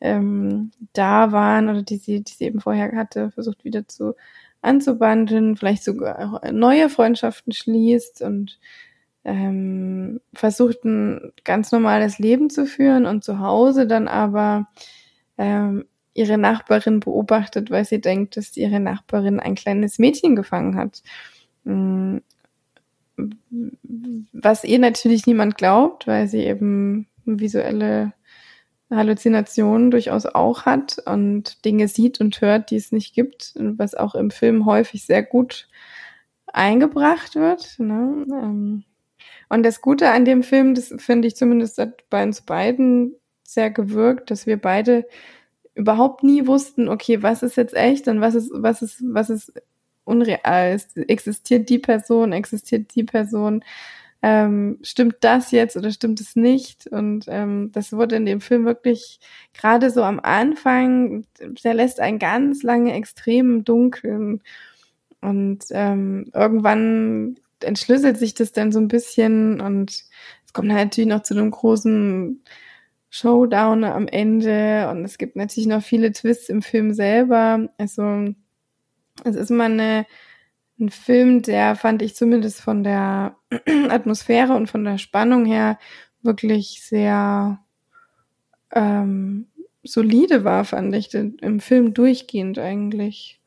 [0.00, 4.14] ähm, da waren oder die sie, die sie eben vorher hatte, versucht wieder zu
[4.62, 8.58] anzubandeln, vielleicht sogar neue Freundschaften schließt und
[9.24, 14.68] ähm, versucht ein ganz normales Leben zu führen und zu Hause dann aber
[15.36, 21.02] ähm, ihre Nachbarin beobachtet, weil sie denkt, dass ihre Nachbarin ein kleines Mädchen gefangen hat.
[21.64, 22.18] Mm,
[24.32, 28.12] was ihr natürlich niemand glaubt, weil sie eben visuelle
[28.90, 34.14] Halluzinationen durchaus auch hat und Dinge sieht und hört, die es nicht gibt, was auch
[34.14, 35.68] im Film häufig sehr gut
[36.46, 37.78] eingebracht wird.
[37.78, 38.26] Ne?
[38.30, 38.84] Ähm,
[39.48, 44.30] und das Gute an dem Film, das finde ich zumindest bei uns beiden sehr gewirkt,
[44.30, 45.06] dass wir beide
[45.74, 49.52] überhaupt nie wussten, okay, was ist jetzt echt und was ist, was ist, was ist
[50.04, 50.80] unreal?
[51.08, 53.64] Existiert die Person, existiert die Person?
[54.24, 56.86] Ähm, stimmt das jetzt oder stimmt es nicht?
[56.86, 59.18] Und ähm, das wurde in dem Film wirklich
[59.52, 61.26] gerade so am Anfang,
[61.64, 64.42] der lässt einen ganz lange extrem Dunkeln.
[65.20, 71.22] Und ähm, irgendwann entschlüsselt sich das dann so ein bisschen und es kommt natürlich noch
[71.22, 72.42] zu einem großen
[73.14, 77.68] Showdown am Ende und es gibt natürlich noch viele Twists im Film selber.
[77.76, 78.32] Also
[79.22, 80.06] es ist mal eine,
[80.80, 83.36] ein Film, der fand ich zumindest von der
[83.90, 85.78] Atmosphäre und von der Spannung her
[86.22, 87.60] wirklich sehr
[88.72, 89.46] ähm,
[89.82, 93.42] solide war, fand ich im Film durchgehend eigentlich.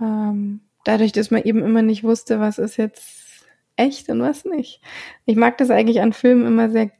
[0.00, 3.44] Ähm, dadurch, dass man eben immer nicht wusste, was ist jetzt
[3.76, 4.80] echt und was nicht.
[5.26, 6.90] Ich mag das eigentlich an Filmen immer sehr,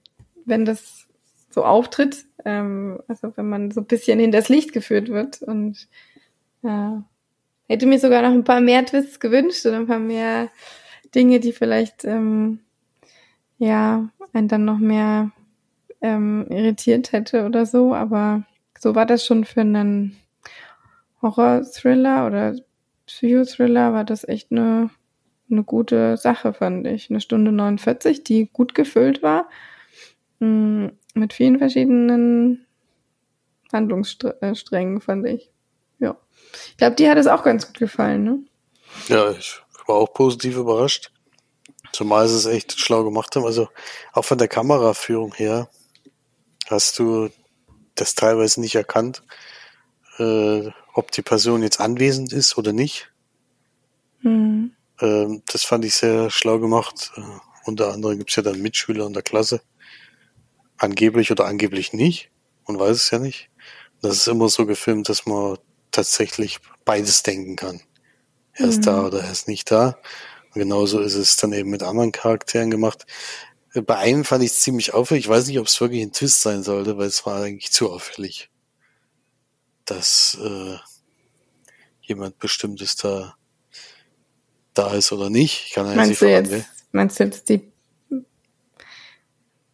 [0.44, 1.08] wenn das
[1.52, 2.24] so auftritt.
[2.44, 5.42] Ähm, also wenn man so ein bisschen in das Licht geführt wird.
[5.42, 5.88] Und
[6.62, 6.92] äh,
[7.68, 10.48] hätte mir sogar noch ein paar mehr Twists gewünscht oder ein paar mehr
[11.14, 12.60] Dinge, die vielleicht ähm,
[13.58, 15.30] ja einen dann noch mehr
[16.00, 17.94] ähm, irritiert hätte oder so.
[17.94, 18.42] Aber
[18.78, 20.16] so war das schon für einen
[21.22, 22.56] Horror-Thriller oder
[23.06, 24.90] Psychothriller war das echt eine,
[25.50, 27.10] eine gute Sache, fand ich.
[27.10, 29.48] Eine Stunde 49, die gut gefüllt war.
[30.40, 32.66] Mm, mit vielen verschiedenen
[33.72, 35.50] Handlungssträngen, fand ich.
[35.98, 36.16] Ja.
[36.68, 38.38] Ich glaube, dir hat es auch ganz gut gefallen, ne?
[39.08, 41.10] Ja, ich war auch positiv überrascht.
[41.92, 43.44] Zumal sie es echt schlau gemacht haben.
[43.44, 43.68] Also
[44.12, 45.68] auch von der Kameraführung her
[46.68, 47.28] hast du
[47.94, 49.22] das teilweise nicht erkannt,
[50.18, 53.12] äh, ob die Person jetzt anwesend ist oder nicht.
[54.22, 54.72] Mhm.
[55.00, 57.12] Ähm, das fand ich sehr schlau gemacht.
[57.16, 57.22] Äh,
[57.64, 59.60] unter anderem gibt's ja dann Mitschüler in der Klasse,
[60.82, 62.30] angeblich oder angeblich nicht.
[62.66, 63.50] Man weiß es ja nicht.
[64.00, 65.58] Das ist immer so gefilmt, dass man
[65.90, 67.80] tatsächlich beides denken kann.
[68.52, 68.82] Er ist mhm.
[68.82, 69.98] da oder er ist nicht da.
[70.54, 73.06] Und genauso ist es dann eben mit anderen Charakteren gemacht.
[73.86, 75.24] Bei einem fand ich es ziemlich auffällig.
[75.24, 77.90] Ich weiß nicht, ob es wirklich ein Twist sein sollte, weil es war eigentlich zu
[77.90, 78.50] auffällig,
[79.86, 80.76] dass äh,
[82.02, 83.36] jemand Bestimmtes da
[84.74, 85.66] da ist oder nicht.
[85.66, 87.71] Ich kann ja meinst, du jetzt, meinst du jetzt die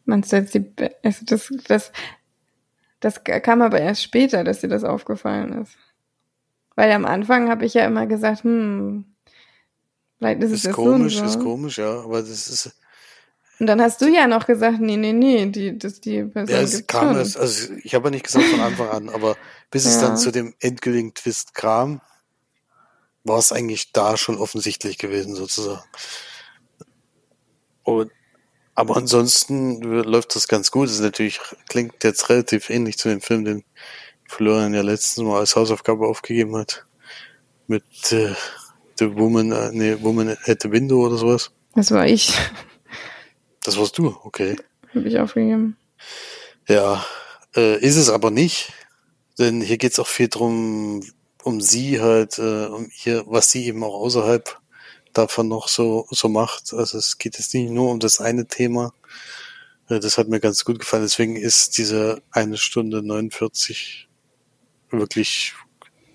[0.09, 0.64] Meinst du jetzt die,
[1.03, 1.92] also das, das,
[2.99, 5.77] das kam aber erst später, dass dir das aufgefallen ist.
[6.77, 9.05] Weil am Anfang habe ich ja immer gesagt, hm,
[10.16, 11.25] vielleicht ist, ist es komisch, so, so.
[11.27, 12.75] ist komisch, ja, aber das ist.
[13.61, 16.62] Und dann hast du ja noch gesagt, nee, nee, nee, die, das, die Person ja,
[16.62, 17.21] es kam schon.
[17.21, 19.37] Es, also ich habe ja nicht gesagt von Anfang an, aber
[19.71, 19.90] bis ja.
[19.90, 22.01] es dann zu dem endgültigen Twist kam,
[23.25, 25.83] war es eigentlich da schon offensichtlich gewesen, sozusagen.
[27.83, 28.11] Und
[28.79, 30.87] aber ansonsten läuft das ganz gut.
[30.87, 33.64] Das ist natürlich, klingt jetzt relativ ähnlich zu dem Film, den
[34.29, 36.87] Florian ja letztens mal als Hausaufgabe aufgegeben hat.
[37.67, 38.35] Mit äh,
[38.97, 41.51] The Woman, äh, nee, Woman at the Window oder sowas.
[41.75, 42.33] Das war ich.
[43.64, 44.57] Das warst du, okay.
[44.95, 45.77] Hab ich aufgegeben.
[46.69, 47.05] Ja,
[47.57, 48.73] äh, ist es aber nicht.
[49.41, 51.03] Denn hier geht's auch viel drum,
[51.43, 54.57] um sie halt, äh, um ihr, was sie eben auch außerhalb
[55.12, 56.73] davon noch so, so macht.
[56.73, 58.92] Also es geht jetzt nicht nur um das eine Thema.
[59.88, 61.03] Äh, das hat mir ganz gut gefallen.
[61.03, 64.09] Deswegen ist diese eine Stunde 49
[64.90, 65.55] wirklich,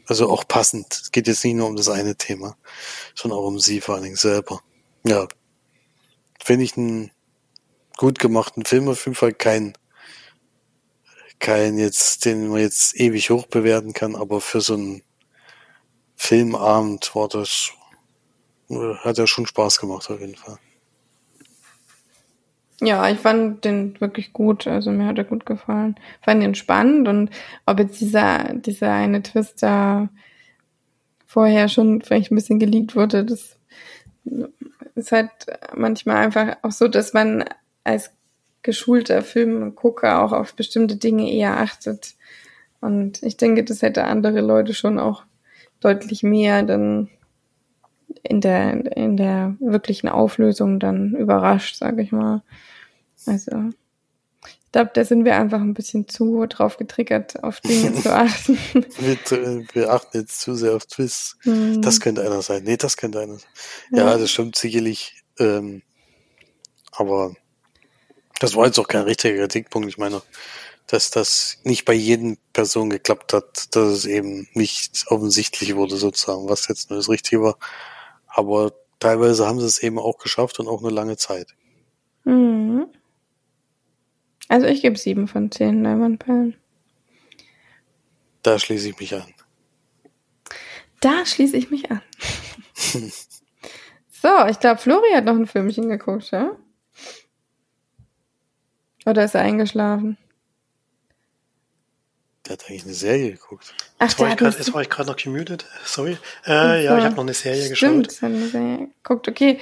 [0.07, 0.93] also auch passend.
[0.93, 2.57] Es geht jetzt nicht nur um das eine Thema,
[3.15, 4.61] sondern auch um sie vor allen Dingen selber.
[5.05, 5.27] Ja.
[6.43, 7.11] Finde ich einen
[7.97, 9.73] gut gemachten Film auf jeden Fall kein
[11.43, 15.03] kein jetzt, den man jetzt ewig hoch bewerten kann, aber für so einen
[16.15, 17.71] Filmabend war das,
[18.69, 20.57] hat er schon Spaß gemacht auf jeden Fall.
[22.81, 24.67] Ja, ich fand den wirklich gut.
[24.67, 25.95] Also mir hat er gut gefallen.
[26.21, 27.29] Fand ihn spannend und
[27.65, 30.09] ob jetzt dieser, dieser eine Twist da
[31.25, 33.57] vorher schon vielleicht ein bisschen geleakt wurde, das
[34.95, 35.31] ist halt
[35.75, 37.45] manchmal einfach auch so, dass man
[37.83, 38.11] als
[38.61, 42.15] geschulter Filmgucker auch auf bestimmte Dinge eher achtet.
[42.81, 45.23] Und ich denke, das hätte andere Leute schon auch
[45.79, 47.09] deutlich mehr dann
[48.23, 52.41] in der, in der wirklichen Auflösung dann überrascht, sage ich mal.
[53.25, 53.51] Also,
[54.45, 58.57] ich glaube, da sind wir einfach ein bisschen zu drauf getriggert, auf Dinge zu achten.
[58.73, 61.37] wir, wir, achten jetzt zu sehr auf Twists.
[61.43, 61.81] Mhm.
[61.81, 62.63] Das könnte einer sein.
[62.63, 63.49] Nee, das könnte einer sein.
[63.91, 65.23] Ja, ja das stimmt sicherlich.
[65.39, 65.83] Ähm,
[66.91, 67.35] aber
[68.39, 69.87] das war jetzt auch kein richtiger Kritikpunkt.
[69.89, 70.21] Ich meine,
[70.87, 76.49] dass das nicht bei jedem Person geklappt hat, dass es eben nicht offensichtlich wurde, sozusagen,
[76.49, 77.57] was jetzt nur das Richtige war.
[78.35, 81.55] Aber teilweise haben sie es eben auch geschafft und auch eine lange Zeit.
[82.23, 82.87] Mhm.
[84.49, 86.57] Also ich gebe sieben von zehn Leinwandperlen.
[88.41, 89.33] Da schließe ich mich an.
[90.99, 92.01] Da schließe ich mich an.
[94.09, 96.57] so, ich glaube, Flori hat noch ein Filmchen geguckt, ja?
[99.05, 100.17] Oder ist er eingeschlafen?
[102.53, 103.73] Hat eigentlich eine Serie geguckt.
[103.97, 105.65] Ach, jetzt, war ich grad, jetzt war ich gerade noch gemutet.
[105.85, 106.19] Sorry.
[106.45, 108.23] Äh, ja, ich habe noch eine Serie Stimmt, geschaut.
[108.23, 109.27] Eine Serie geguckt.
[109.27, 109.59] Okay.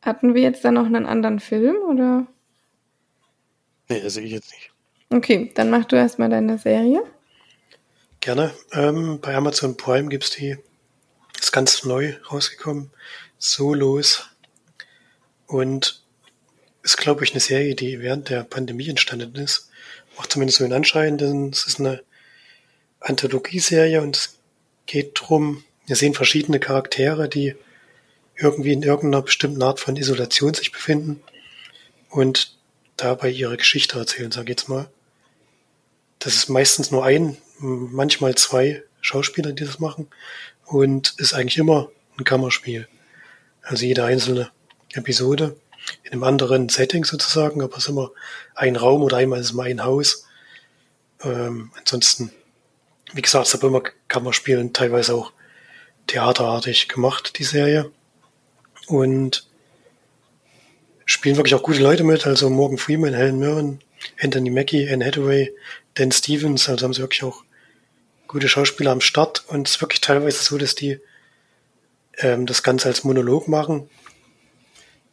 [0.00, 2.26] Hatten wir jetzt da noch einen anderen Film oder?
[3.90, 4.70] Nee, also ich jetzt nicht.
[5.10, 7.02] Okay, dann mach du erstmal deine Serie.
[8.20, 8.50] Gerne.
[8.72, 10.56] Ähm, bei Amazon Prime gibt's die,
[11.38, 12.92] ist ganz neu rausgekommen,
[13.36, 14.30] Solos.
[15.46, 16.02] Und
[16.82, 19.70] ist, glaube ich, eine Serie, die während der Pandemie entstanden ist.
[20.16, 22.02] Macht zumindest so einen Anschein, denn es ist eine
[23.00, 24.38] Anthologieserie und es
[24.86, 27.54] geht drum, wir sehen verschiedene Charaktere, die
[28.36, 31.22] irgendwie in irgendeiner bestimmten Art von Isolation sich befinden.
[32.10, 32.56] Und
[32.96, 34.88] dabei ihre Geschichte erzählen, sag ich jetzt mal.
[36.18, 40.08] Das ist meistens nur ein, manchmal zwei Schauspieler, die das machen
[40.64, 42.88] und ist eigentlich immer ein Kammerspiel.
[43.62, 44.50] Also jede einzelne
[44.92, 45.56] Episode
[46.02, 48.10] in einem anderen Setting sozusagen, aber es ist immer
[48.54, 50.26] ein Raum oder einmal ist es mal ein Haus.
[51.22, 52.32] Ähm, ansonsten,
[53.12, 55.32] wie gesagt, es aber immer Kammerspielen, teilweise auch
[56.06, 57.90] theaterartig gemacht, die Serie.
[58.86, 59.46] Und
[61.04, 63.80] spielen wirklich auch gute Leute mit, also Morgan Freeman, Helen Mirren,
[64.20, 65.52] Anthony Mackie, Anne Hathaway,
[65.94, 67.44] Dan Stevens, also haben sie wirklich auch
[68.28, 70.98] gute Schauspieler am Start und es ist wirklich teilweise so, dass die
[72.18, 73.88] ähm, das Ganze als Monolog machen.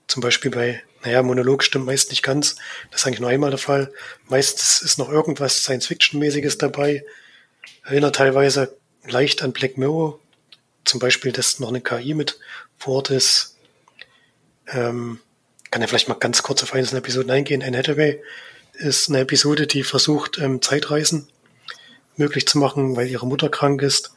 [0.08, 2.56] Zum Beispiel bei, naja, Monolog stimmt meist nicht ganz,
[2.92, 3.92] das ist eigentlich nur einmal der Fall.
[4.28, 7.04] Meistens ist noch irgendwas Science-Fiction-mäßiges dabei,
[7.84, 10.20] erinnert teilweise leicht an Black Mirror,
[10.86, 12.40] zum Beispiel, dass noch eine KI mit
[12.78, 13.58] vor Ort ist.
[14.68, 15.20] Ähm,
[15.72, 17.64] kann ja vielleicht mal ganz kurz auf einzelne Episoden eingehen.
[17.64, 18.22] Anne Hathaway
[18.74, 21.28] ist eine Episode, die versucht, ähm, Zeitreisen
[22.16, 24.14] möglich zu machen, weil ihre Mutter krank ist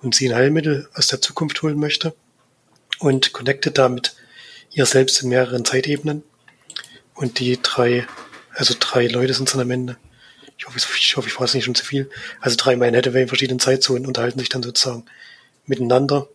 [0.00, 2.14] und sie ein Heilmittel aus der Zukunft holen möchte
[2.98, 4.14] und connectet damit
[4.72, 6.22] ihr selbst in mehreren Zeitebenen.
[7.14, 8.06] Und die drei,
[8.54, 9.96] also drei Leute sind dann am Ende.
[10.58, 12.10] Ich hoffe, ich hoffe, ich weiß nicht schon zu viel.
[12.40, 15.04] Also drei Hathaway in verschiedenen Zeitzonen unterhalten sich dann sozusagen
[15.66, 16.28] miteinander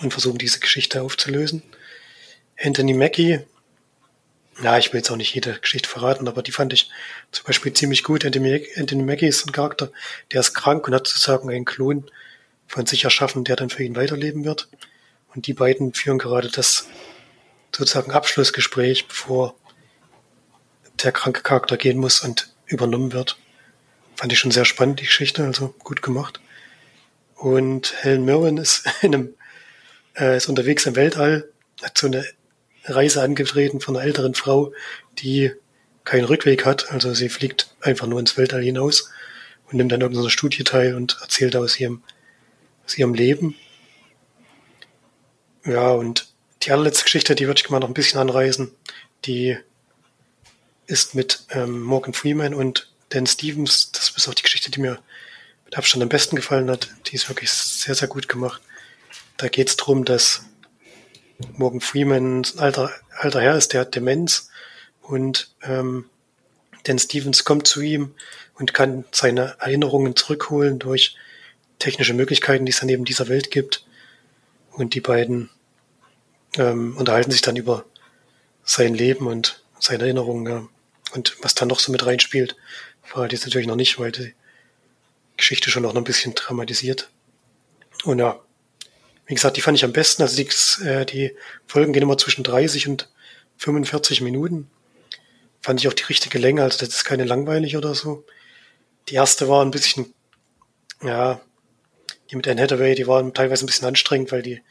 [0.00, 1.62] und versuchen diese Geschichte aufzulösen.
[2.58, 3.40] Anthony Mackie
[4.62, 6.90] ja, ich will jetzt auch nicht jede Geschichte verraten, aber die fand ich
[7.30, 8.24] zum Beispiel ziemlich gut.
[8.24, 9.90] Anthony Mackie ist ein Charakter,
[10.32, 12.10] der ist krank und hat sozusagen einen Klon
[12.66, 14.68] von sich erschaffen, der dann für ihn weiterleben wird.
[15.34, 16.88] Und die beiden führen gerade das
[17.76, 19.54] sozusagen Abschlussgespräch, bevor
[21.02, 23.38] der kranke Charakter gehen muss und übernommen wird.
[24.16, 26.40] Fand ich schon sehr spannend, die Geschichte, also gut gemacht.
[27.34, 29.34] Und Helen Mirren ist in einem,
[30.16, 31.50] äh, ist unterwegs im Weltall,
[31.82, 32.24] hat so eine
[32.84, 34.72] Reise angetreten von einer älteren Frau,
[35.18, 35.52] die
[36.04, 36.90] keinen Rückweg hat.
[36.90, 39.10] Also sie fliegt einfach nur ins Weltall hinaus
[39.66, 42.02] und nimmt dann irgendeiner Studie teil und erzählt aus ihrem,
[42.86, 43.54] aus ihrem Leben.
[45.64, 46.28] Ja, und
[46.66, 48.72] die allerletzte Geschichte, die würde ich mal noch ein bisschen anreißen,
[49.24, 49.56] die
[50.86, 53.92] ist mit ähm, Morgan Freeman und Dan Stevens.
[53.92, 54.98] Das ist auch die Geschichte, die mir
[55.64, 56.88] mit Abstand am besten gefallen hat.
[57.06, 58.60] Die ist wirklich sehr, sehr gut gemacht.
[59.36, 60.44] Da geht es darum, dass
[61.52, 64.48] Morgan Freeman ein alter, alter Herr ist, der hat Demenz
[65.02, 66.06] und ähm,
[66.84, 68.14] Dan Stevens kommt zu ihm
[68.54, 71.16] und kann seine Erinnerungen zurückholen durch
[71.78, 73.84] technische Möglichkeiten, die es dann eben dieser Welt gibt.
[74.70, 75.50] Und die beiden
[76.56, 77.84] ähm, unterhalten sich dann über
[78.64, 80.68] sein Leben und seine Erinnerungen ja.
[81.12, 82.56] und was dann noch so mit reinspielt,
[83.02, 84.34] Verrate jetzt natürlich noch nicht, weil die
[85.36, 87.08] Geschichte schon noch ein bisschen dramatisiert.
[88.04, 88.40] Und ja,
[89.26, 90.22] wie gesagt, die fand ich am besten.
[90.22, 90.48] Also die,
[90.84, 93.08] äh, die Folgen gehen immer zwischen 30 und
[93.58, 94.70] 45 Minuten.
[95.60, 98.24] Fand ich auch die richtige Länge, also das ist keine langweilig oder so.
[99.08, 100.12] Die erste war ein bisschen,
[101.02, 101.40] ja,
[102.30, 104.62] die mit Anne Hathaway, die waren teilweise ein bisschen anstrengend, weil die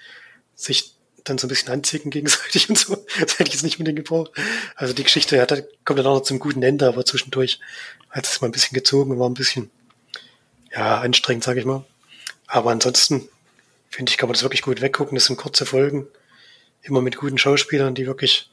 [0.56, 0.95] sich
[1.26, 2.96] dann so ein bisschen anzicken gegenseitig und so.
[3.20, 4.32] Das hätte ich jetzt nicht mit denen gebraucht.
[4.76, 5.46] Also die Geschichte ja,
[5.84, 7.60] kommt dann auch noch zum guten Ende, aber zwischendurch
[8.10, 9.70] hat es mal ein bisschen gezogen und war ein bisschen,
[10.72, 11.84] ja, anstrengend, sage ich mal.
[12.48, 13.28] Aber ansonsten
[13.90, 15.16] finde ich, kann man das wirklich gut weggucken.
[15.16, 16.08] Das sind kurze Folgen,
[16.82, 18.50] immer mit guten Schauspielern, die wirklich,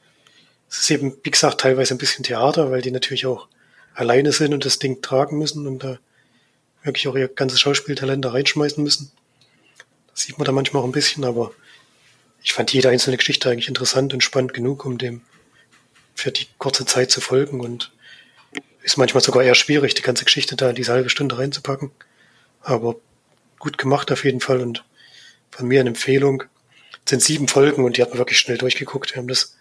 [0.70, 3.48] es ist eben, wie gesagt, teilweise ein bisschen Theater, weil die natürlich auch
[3.94, 5.98] alleine sind und das Ding tragen müssen und da
[6.82, 9.12] wirklich auch ihr ganzes Schauspieltalent da reinschmeißen müssen.
[10.12, 11.52] Das sieht man da manchmal auch ein bisschen, aber
[12.42, 15.22] ich fand jede einzelne Geschichte eigentlich interessant und spannend genug, um dem
[16.14, 17.92] für die kurze Zeit zu folgen und
[18.82, 21.92] ist manchmal sogar eher schwierig, die ganze Geschichte da in diese halbe Stunde reinzupacken.
[22.60, 22.96] Aber
[23.58, 24.84] gut gemacht auf jeden Fall und
[25.50, 26.44] von mir eine Empfehlung.
[27.04, 29.14] Es sind sieben Folgen und die hat man wirklich schnell durchgeguckt.
[29.14, 29.56] Wir haben das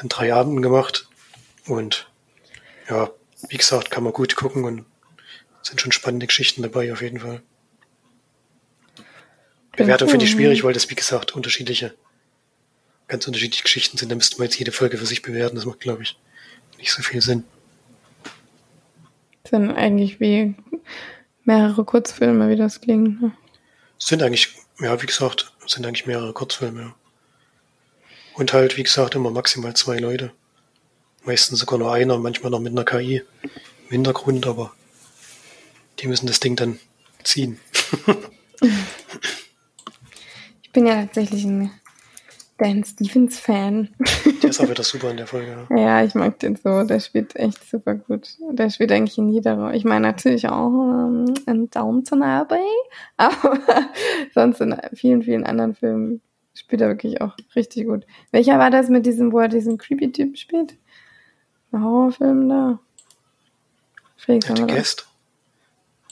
[0.00, 1.08] in drei Abenden gemacht
[1.66, 2.10] und
[2.88, 3.10] ja,
[3.48, 4.84] wie gesagt, kann man gut gucken und
[5.62, 7.42] sind schon spannende Geschichten dabei auf jeden Fall.
[9.78, 11.94] Bewertung finde ich schwierig, weil das, wie gesagt, unterschiedliche,
[13.06, 14.10] ganz unterschiedliche Geschichten sind.
[14.10, 15.56] Da müsste man jetzt jede Folge für sich bewerten.
[15.56, 16.18] Das macht, glaube ich,
[16.78, 17.44] nicht so viel Sinn.
[19.48, 20.54] Sind eigentlich wie
[21.44, 23.22] mehrere Kurzfilme, wie das klingt.
[23.22, 23.32] Ne?
[23.98, 26.80] Sind eigentlich, ja, wie gesagt, sind eigentlich mehrere Kurzfilme.
[26.80, 26.94] Ja.
[28.34, 30.32] Und halt, wie gesagt, immer maximal zwei Leute.
[31.24, 34.72] Meistens sogar nur einer, manchmal noch mit einer KI im Hintergrund, aber
[35.98, 36.78] die müssen das Ding dann
[37.24, 37.58] ziehen.
[40.68, 41.70] ich bin ja tatsächlich ein
[42.58, 43.88] Dan Stevens Fan.
[44.42, 45.66] Der ist auch wieder super in der Folge.
[45.70, 45.76] Ja.
[45.78, 46.82] ja, ich mag den so.
[46.82, 48.36] Der spielt echt super gut.
[48.50, 49.76] Der spielt eigentlich in jeder Rolle.
[49.76, 52.66] Ich meine natürlich auch ähm, in Downton Abbey,
[53.16, 53.60] aber
[54.34, 56.20] sonst in vielen, vielen anderen Filmen
[56.52, 58.04] spielt er wirklich auch richtig gut.
[58.30, 60.76] Welcher war das mit diesem, wo er diesen creepy Typ spielt?
[61.72, 62.78] Ein Horrorfilm da?
[64.16, 65.08] Felix, ja, der Guest.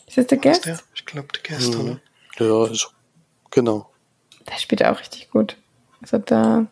[0.07, 0.64] Ist das der Guest?
[0.64, 0.79] Der?
[0.95, 1.81] Ich glaube, der Guest, mhm.
[1.81, 2.01] oder?
[2.38, 2.90] Ja, ist,
[3.51, 3.90] genau.
[4.49, 5.57] Der spielt auch richtig gut.
[6.01, 6.67] Also da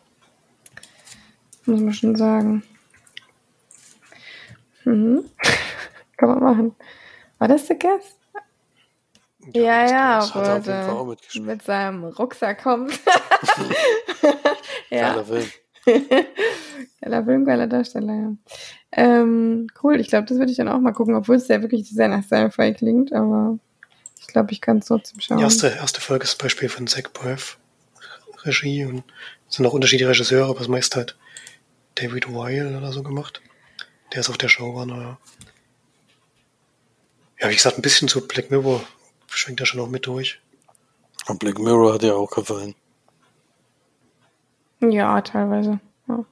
[1.65, 2.63] muss man schon sagen.
[4.83, 5.25] Mhm.
[6.17, 6.75] Kann man machen.
[7.39, 8.19] War das der Guest?
[9.53, 12.91] Ja, ja, ja aber mit seinem Rucksack kommt.
[14.89, 15.13] ja.
[15.13, 15.45] Geiler Film.
[17.01, 18.31] geiler Film, geiler Darsteller, ja.
[18.91, 21.89] Ähm, cool, ich glaube, das würde ich dann auch mal gucken, obwohl es ja wirklich
[21.89, 23.59] sehr nach Sci-Fi klingt, aber
[24.19, 25.37] ich glaube, ich kann es trotzdem schauen.
[25.37, 27.59] Die erste, erste Folge ist zum Beispiel von Zach Braff,
[28.45, 29.03] Regie und
[29.49, 31.15] es sind auch unterschiedliche Regisseure, aber das meiste hat
[31.95, 33.41] David Weil oder so gemacht.
[34.13, 35.17] Der ist auf der Showrunner, ja.
[37.39, 38.83] Ja, wie gesagt, ein bisschen zu Black Mirror
[39.27, 40.39] schwingt er schon auch mit durch.
[41.27, 42.75] Und Black Mirror hat ja auch gefallen.
[44.81, 45.79] Ja, teilweise.
[46.07, 46.25] Ja.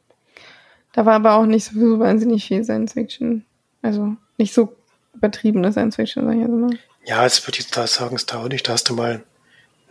[0.93, 3.45] Da war aber auch nicht so wahnsinnig viel Science Fiction.
[3.81, 4.75] Also nicht so
[5.13, 6.77] übertriebene Science Fiction, sag ich jetzt mal.
[7.05, 8.67] Ja, es würde ich da sagen, es da auch nicht.
[8.67, 9.23] Da hast du mal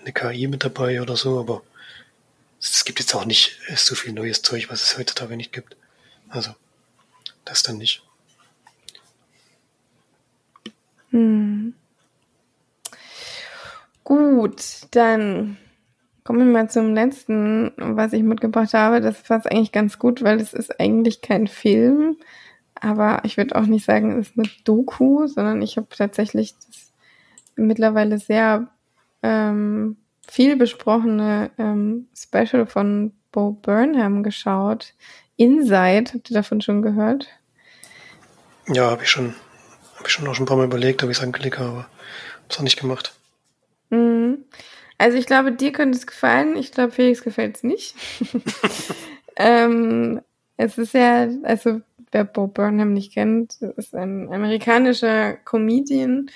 [0.01, 1.63] eine KI mit dabei oder so, aber
[2.63, 5.77] es gibt jetzt auch nicht so viel neues Zeug, was es heutzutage nicht gibt.
[6.29, 6.55] Also,
[7.45, 8.03] das dann nicht.
[11.11, 11.75] Hm.
[14.05, 15.57] Gut, dann
[16.25, 19.01] kommen wir mal zum letzten, was ich mitgebracht habe.
[19.01, 22.17] Das passt eigentlich ganz gut, weil es ist eigentlich kein Film,
[22.75, 26.93] aber ich würde auch nicht sagen, es ist eine Doku, sondern ich habe tatsächlich das
[27.57, 28.69] mittlerweile sehr
[29.23, 29.97] ähm,
[30.29, 34.95] viel besprochene ähm, Special von Bo Burnham geschaut.
[35.37, 37.29] Inside, habt ihr davon schon gehört?
[38.69, 39.35] Ja, habe ich schon,
[39.97, 41.89] habe ich schon auch schon ein paar Mal überlegt, ob ich es anklicke, aber
[42.45, 43.15] hab's auch nicht gemacht.
[43.91, 44.45] Mhm.
[44.99, 46.57] Also ich glaube, dir könnte es gefallen.
[46.57, 47.97] Ich glaube, Felix gefällt es nicht.
[49.37, 50.21] ähm,
[50.57, 51.81] es ist ja, also
[52.13, 56.31] wer Bo Burnham nicht kennt, ist ein amerikanischer Comedian,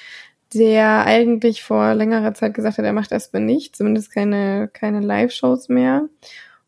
[0.55, 5.69] der eigentlich vor längerer Zeit gesagt hat, er macht erstmal nicht, zumindest keine, keine Live-Shows
[5.69, 6.09] mehr.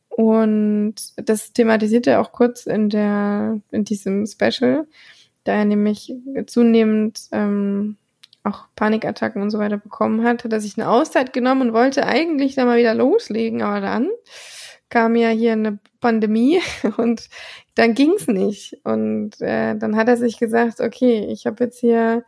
[0.08, 4.86] Und das thematisiert er auch kurz in der, in diesem Special,
[5.44, 6.12] da er nämlich
[6.46, 7.96] zunehmend ähm,
[8.42, 12.06] auch Panikattacken und so weiter bekommen hat, hat er sich eine Auszeit genommen und wollte
[12.06, 14.08] eigentlich da mal wieder loslegen, aber dann
[14.88, 16.60] kam ja hier eine Pandemie
[16.96, 17.28] und
[17.74, 18.78] dann ging's nicht.
[18.84, 22.24] Und äh, dann hat er sich gesagt, okay, ich habe jetzt hier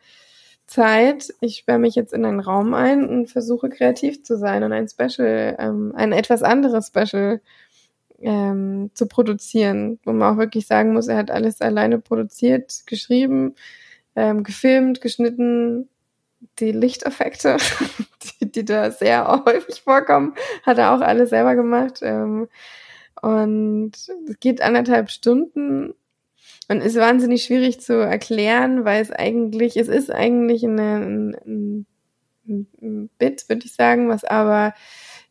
[0.70, 4.72] Zeit, ich sperre mich jetzt in einen Raum ein und versuche kreativ zu sein und
[4.72, 7.40] ein Special, ähm, ein etwas anderes Special
[8.20, 13.56] ähm, zu produzieren, wo man auch wirklich sagen muss, er hat alles alleine produziert, geschrieben,
[14.14, 15.88] ähm, gefilmt, geschnitten.
[16.60, 17.56] Die Lichteffekte,
[18.40, 21.98] die, die da sehr häufig vorkommen, hat er auch alles selber gemacht.
[22.02, 22.48] Ähm,
[23.20, 25.94] und es geht anderthalb Stunden
[26.70, 31.86] und ist wahnsinnig schwierig zu erklären, weil es eigentlich, es ist eigentlich eine, ein,
[32.46, 34.72] ein Bit, würde ich sagen, was aber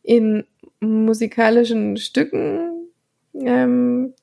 [0.03, 0.43] in
[0.81, 2.89] musikalischen Stücken
[3.33, 4.13] ähm,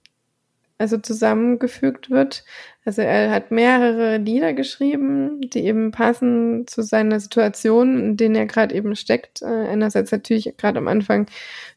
[0.76, 2.44] also zusammengefügt wird.
[2.84, 8.44] Also er hat mehrere Lieder geschrieben, die eben passen zu seiner Situation, in denen er
[8.44, 9.40] gerade eben steckt.
[9.40, 11.28] Äh, einerseits natürlich gerade am Anfang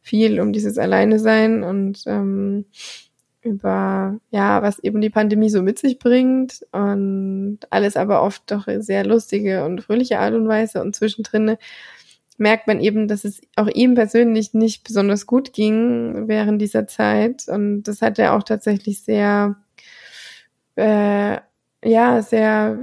[0.01, 2.65] viel um dieses Alleine sein und ähm,
[3.41, 8.67] über ja, was eben die Pandemie so mit sich bringt und alles aber oft doch
[8.79, 11.57] sehr lustige und fröhliche Art und Weise und zwischendrin
[12.39, 17.47] merkt man eben, dass es auch ihm persönlich nicht besonders gut ging während dieser Zeit.
[17.47, 19.57] Und das hat er auch tatsächlich sehr,
[20.75, 21.37] äh,
[21.83, 22.79] ja, sehr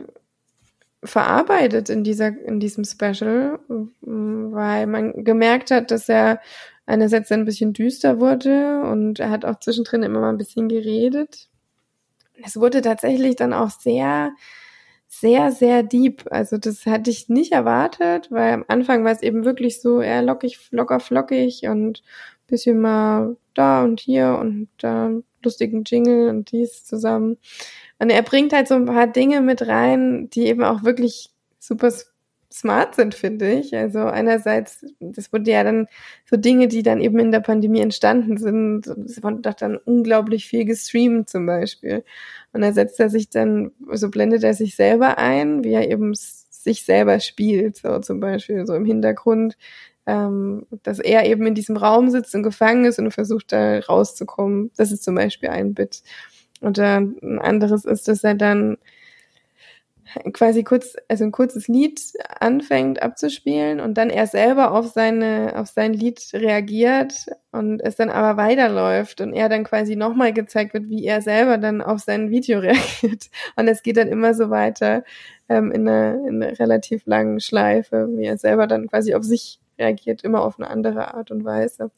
[1.03, 3.59] verarbeitet in dieser, in diesem Special,
[4.03, 6.41] weil man gemerkt hat, dass er
[6.87, 11.49] einerseits ein bisschen düster wurde und er hat auch zwischendrin immer mal ein bisschen geredet.
[12.45, 14.33] Es wurde tatsächlich dann auch sehr,
[15.09, 16.25] sehr, sehr deep.
[16.31, 20.23] Also das hatte ich nicht erwartet, weil am Anfang war es eben wirklich so eher
[20.23, 22.03] lockig, locker, flockig und
[22.47, 25.11] bisschen mal da und hier und da
[25.43, 27.39] lustigen Jingle und dies zusammen.
[27.99, 31.91] Und er bringt halt so ein paar Dinge mit rein, die eben auch wirklich super
[32.53, 33.75] smart sind, finde ich.
[33.75, 35.89] Also einerseits, das wurde ja dann
[36.25, 38.87] so Dinge, die dann eben in der Pandemie entstanden sind.
[38.87, 42.05] Es wurde doch dann unglaublich viel gestreamt zum Beispiel.
[42.53, 46.15] Und da setzt er sich dann, so blendet er sich selber ein, wie er eben
[46.15, 49.57] sich selber spielt, so zum Beispiel so im Hintergrund,
[50.07, 54.71] ähm, dass er eben in diesem Raum sitzt und gefangen ist und versucht da rauszukommen.
[54.77, 56.03] Das ist zum Beispiel ein Bit.
[56.61, 58.79] Oder ein anderes ist, dass er dann
[60.33, 62.01] quasi kurz, also ein kurzes Lied
[62.41, 68.11] anfängt abzuspielen und dann er selber auf seine, auf sein Lied reagiert und es dann
[68.11, 72.31] aber weiterläuft und er dann quasi nochmal gezeigt wird, wie er selber dann auf sein
[72.31, 73.31] Video reagiert.
[73.57, 75.05] Und es geht dann immer so weiter
[75.49, 79.61] ähm, in, einer, in einer relativ langen Schleife, wie er selber dann quasi auf sich
[79.79, 81.91] reagiert, immer auf eine andere Art und Weise.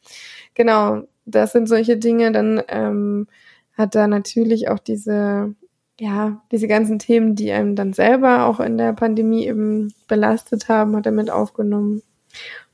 [0.55, 2.33] Genau, das sind solche Dinge.
[2.33, 3.29] Dann ähm,
[3.77, 5.55] hat er natürlich auch diese
[6.01, 10.97] ja, diese ganzen Themen, die einem dann selber auch in der Pandemie eben belastet haben,
[10.97, 12.03] hat er mit aufgenommen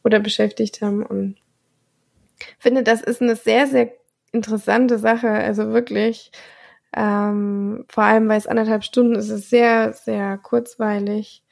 [0.03, 1.37] oder beschäftigt haben und
[2.59, 3.93] finde, das ist eine sehr, sehr
[4.33, 5.31] interessante Sache.
[5.31, 6.33] Also wirklich,
[6.95, 11.43] ähm, vor allem, weil es anderthalb Stunden ist, ist es sehr, sehr kurzweilig.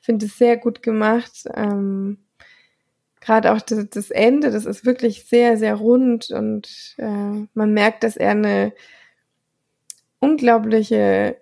[0.00, 1.44] Finde es sehr gut gemacht.
[1.54, 2.18] Ähm,
[3.20, 8.16] Gerade auch das, Ende, das ist wirklich sehr, sehr rund und äh, man merkt, dass
[8.16, 8.72] er eine
[10.20, 11.36] unglaubliche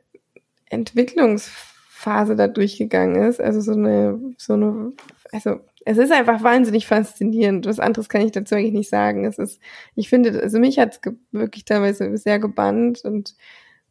[0.71, 3.41] Entwicklungsphase da durchgegangen ist.
[3.41, 4.93] Also so eine, so eine,
[5.33, 7.67] also es ist einfach wahnsinnig faszinierend.
[7.67, 9.25] Was anderes kann ich dazu eigentlich nicht sagen.
[9.25, 9.61] Es ist,
[9.95, 13.35] ich finde, also mich hat es wirklich teilweise sehr gebannt und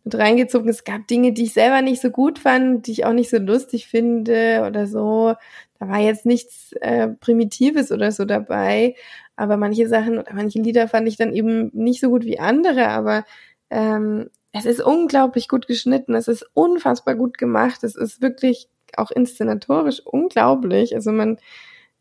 [0.03, 0.69] mit reingezogen.
[0.69, 3.37] Es gab Dinge, die ich selber nicht so gut fand, die ich auch nicht so
[3.37, 5.35] lustig finde oder so.
[5.79, 8.95] Da war jetzt nichts äh, Primitives oder so dabei.
[9.35, 12.87] Aber manche Sachen oder manche Lieder fand ich dann eben nicht so gut wie andere.
[12.89, 13.25] Aber
[13.69, 19.11] ähm, es ist unglaublich gut geschnitten, es ist unfassbar gut gemacht, es ist wirklich auch
[19.11, 20.95] inszenatorisch unglaublich.
[20.95, 21.37] Also man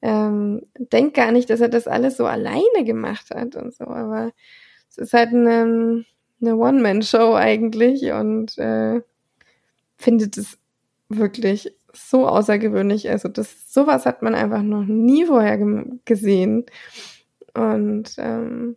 [0.02, 4.32] ähm, denkt gar nicht, dass er das alles so alleine gemacht hat und so, aber
[4.88, 6.04] es ist halt eine,
[6.40, 9.02] eine One-Man-Show eigentlich und äh,
[9.96, 10.58] findet es
[11.08, 13.08] wirklich so außergewöhnlich.
[13.10, 15.58] Also das sowas hat man einfach noch nie vorher
[16.04, 16.66] gesehen
[17.54, 18.76] und ähm,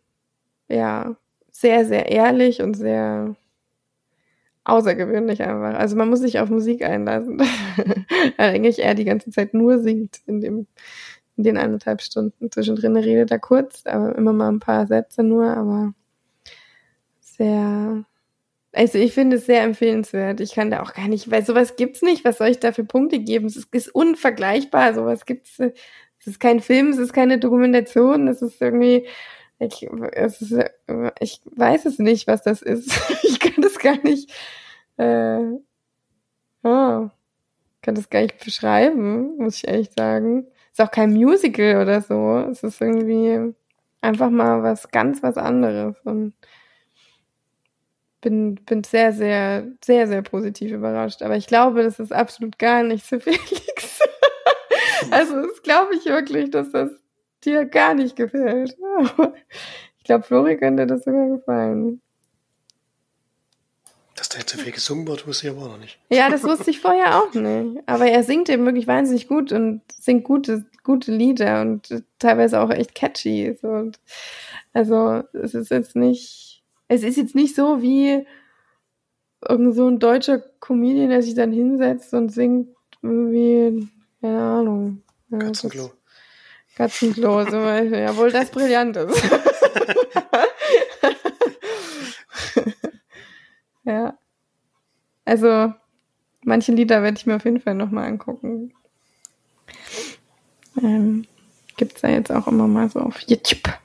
[0.70, 1.16] ja
[1.52, 3.36] sehr sehr ehrlich und sehr
[4.70, 5.78] außergewöhnlich einfach.
[5.78, 7.40] Also man muss sich auf Musik einlassen.
[8.38, 10.68] Weil eigentlich er die ganze Zeit nur singt in dem
[11.38, 12.52] in den eineinhalb Stunden.
[12.52, 15.94] Zwischendrin redet er kurz, aber immer mal ein paar Sätze nur, aber
[17.22, 18.04] sehr
[18.74, 20.42] also ich finde es sehr empfehlenswert.
[20.42, 22.24] Ich kann da auch gar nicht, weil sowas gibt's nicht.
[22.24, 23.48] Was soll ich da für Punkte geben?
[23.48, 24.94] Es ist, unvergleichbar.
[24.94, 25.60] Sowas gibt's.
[25.60, 28.28] Es ist kein Film, es ist keine Dokumentation.
[28.28, 29.08] Es ist irgendwie,
[29.60, 30.54] ich, es ist,
[31.20, 32.92] ich weiß es nicht, was das ist.
[33.24, 34.32] ich kann das gar nicht
[35.00, 35.60] äh,
[36.64, 37.10] oh,
[37.82, 40.48] kann das gar nicht beschreiben, muss ich ehrlich sagen.
[40.72, 42.40] Ist auch kein Musical oder so.
[42.52, 43.56] Es ist irgendwie
[44.02, 46.34] einfach mal was ganz was anderes und
[48.22, 51.22] bin, bin sehr, sehr, sehr, sehr positiv überrascht.
[51.22, 54.00] Aber ich glaube, das ist absolut gar nicht so Felix.
[55.12, 56.92] also, das glaube ich wirklich, dass das
[57.46, 58.78] dir gar nicht gefällt.
[59.98, 62.02] ich glaube, Flori könnte das sogar gefallen.
[64.16, 65.98] Das Dass der jetzt so viel gesungen wird, wusste ich aber auch noch nicht.
[66.10, 67.82] Ja, das wusste ich vorher auch nicht.
[67.86, 72.70] Aber er singt eben wirklich wahnsinnig gut und singt gute, gute Lieder und teilweise auch
[72.70, 73.58] echt catchy.
[73.62, 73.92] So.
[74.74, 78.26] Also es ist jetzt nicht, es ist jetzt nicht so wie
[79.48, 83.88] irgend so ein deutscher Comedian, der sich dann hinsetzt und singt irgendwie,
[84.22, 85.04] keine Ahnung.
[85.30, 85.92] Ja, Katzenklo.
[86.80, 88.00] Katzenklo zum Beispiel.
[88.00, 89.22] Jawohl, das brillant ist.
[93.84, 94.18] ja.
[95.26, 95.74] Also,
[96.46, 98.74] manche Lieder werde ich mir auf jeden Fall nochmal angucken.
[100.82, 101.28] Ähm,
[101.76, 103.78] gibt's da jetzt auch immer mal so auf YouTube.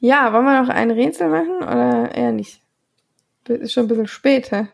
[0.00, 2.62] Ja, wollen wir noch ein Rätsel machen oder eher nicht?
[3.48, 4.68] Ist schon ein bisschen später.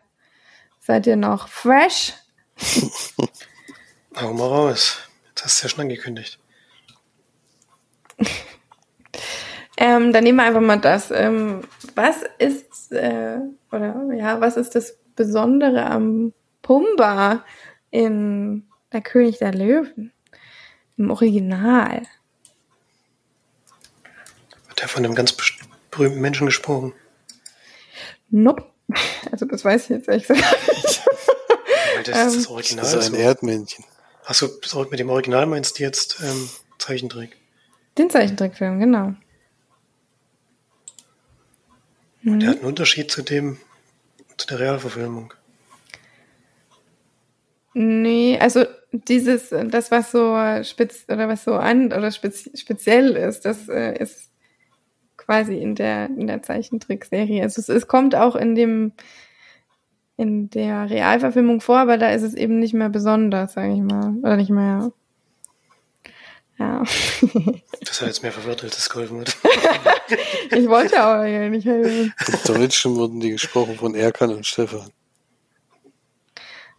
[0.79, 2.13] Seid ihr noch fresh?
[4.15, 5.01] Hau mal raus.
[5.45, 6.39] Hast du ja schon angekündigt.
[9.77, 11.11] Ähm, dann nehmen wir einfach mal das.
[11.11, 11.59] Ähm,
[11.95, 13.39] was ist, äh,
[13.73, 16.31] oder ja, was ist das Besondere am
[16.61, 17.43] Pumba
[17.91, 20.13] in Der König der Löwen?
[20.95, 22.03] Im Original.
[24.69, 25.35] Hat er von einem ganz
[25.91, 26.93] berühmten Menschen gesprochen?
[28.29, 28.63] Nope.
[29.29, 31.01] Also das weiß ich jetzt ehrlich gesagt nicht.
[31.95, 32.85] Weil das ist das Ähm, Original.
[32.85, 33.19] Das ist ein so.
[33.19, 33.83] Erdmännchen.
[34.25, 34.49] Achso,
[34.89, 36.49] mit dem Original meinst du jetzt ähm,
[36.79, 37.37] Zeichentrick?
[37.97, 39.13] Den Zeichentrickfilm, genau.
[42.23, 42.39] Mhm.
[42.39, 43.59] Der hat einen Unterschied zu dem,
[44.37, 45.33] zu der Realverfilmung.
[47.73, 53.41] Nee, also dieses, das was so spitz oder was so an oder spez, speziell ist,
[53.41, 54.31] das äh, ist
[55.17, 57.43] quasi in der in der Zeichentrickserie.
[57.43, 58.93] Also es, es kommt auch in dem
[60.17, 64.15] in der Realverfilmung vor, aber da ist es eben nicht mehr besonders, sage ich mal,
[64.19, 64.91] oder nicht mehr.
[66.57, 66.83] Ja,
[67.81, 69.35] Das hat jetzt mehr verwirrt, als es geholfen hat.
[70.51, 72.13] ich wollte aber ja nicht helfen.
[72.27, 74.89] Im Deutschen wurden die gesprochen von Erkan und Stefan.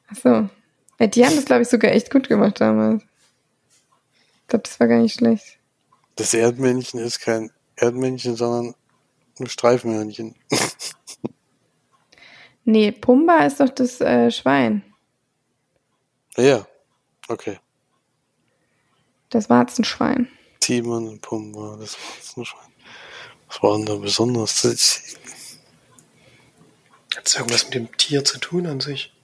[0.09, 0.49] Ach so,
[0.99, 3.03] ja, die haben das glaube ich sogar echt gut gemacht damals.
[3.03, 5.59] Ich glaube, das war gar nicht schlecht.
[6.15, 8.75] Das Erdmännchen ist kein Erdmännchen, sondern
[9.39, 10.35] ein Streifenhörnchen.
[12.67, 14.83] Nee, Pumba ist doch das äh, Schwein,
[16.37, 16.67] ja,
[17.29, 17.59] okay.
[19.31, 20.29] das Warzenschwein.
[20.61, 22.73] Timon und Pumba, das war ein Schwein.
[23.49, 24.65] Was war denn da besonders?
[24.65, 24.75] Hat
[27.25, 29.15] es irgendwas mit dem Tier zu tun an sich?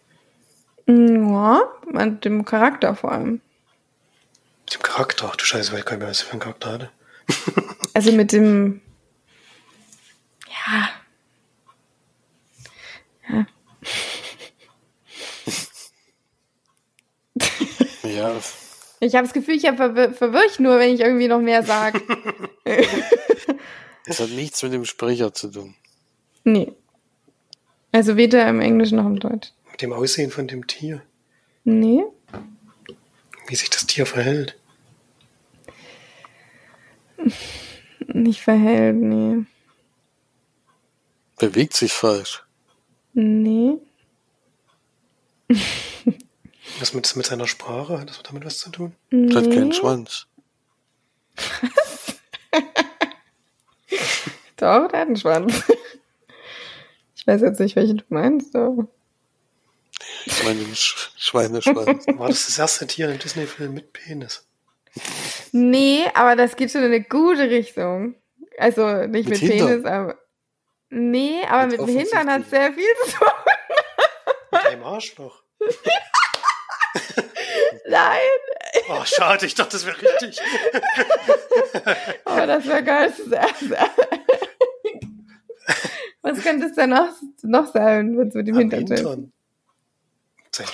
[0.87, 1.63] Ja,
[1.93, 3.41] an dem Charakter vor allem.
[4.65, 5.29] Mit dem Charakter?
[5.31, 6.91] Ach du Scheiße, weil ich gar nicht mehr, was er für einen Charakter hatte.
[7.95, 8.81] Also mit dem.
[10.49, 10.89] Ja.
[18.15, 18.35] Ja,
[19.01, 21.63] Ich habe das Gefühl, ich hab verwir verwirr ich nur, wenn ich irgendwie noch mehr
[21.63, 22.01] sage.
[24.07, 25.75] es hat nichts mit dem Sprecher zu tun.
[26.45, 26.73] nee.
[27.95, 29.49] Also weder im Englischen noch im Deutsch.
[29.71, 31.03] Mit dem Aussehen von dem Tier.
[31.65, 32.03] Nee.
[33.49, 34.59] Wie sich das Tier verhält.
[38.07, 39.45] Nicht verhält, nee.
[41.39, 42.43] Bewegt sich falsch.
[43.13, 43.75] Nee.
[46.83, 48.01] Was mit, mit seiner Sprache?
[48.01, 48.97] Hat das damit was zu tun?
[49.13, 49.55] Das hat nee.
[49.55, 50.27] keinen Schwanz.
[54.57, 55.63] Doch, der hat einen Schwanz.
[57.15, 58.89] Ich weiß jetzt nicht, welchen du meinst, aber.
[60.27, 62.05] Ich meine den Sch Schweineschwanz.
[62.19, 64.45] War das das erste Tier im Disney-Film mit Penis?
[65.53, 68.17] Nee, aber das geht schon in eine gute Richtung.
[68.59, 69.53] Also nicht Mit mit?
[69.53, 70.19] Penis, aber.
[70.91, 73.29] Nee, aber Mit mit, dem Hintern hat es sehr viel zu tun.
[74.51, 75.45] Mit einem Arschloch.
[77.89, 78.19] Nein,
[78.89, 80.41] Oh, schade, ich dachte, das wäre richtig.
[82.25, 83.09] aber das wäre geil.
[83.09, 83.91] Das ist sehr-
[86.23, 87.09] Was könnte es denn noch,
[87.43, 88.91] noch sein, wenn es mit dem Am Hintern ist?
[89.01, 89.33] Hintern.
[90.53, 90.67] Sein,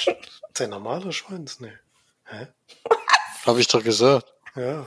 [0.56, 1.72] sein normaler Schwanz, ne?
[2.24, 2.48] Hä?
[3.46, 4.32] Habe ich doch gesagt.
[4.56, 4.86] Ja.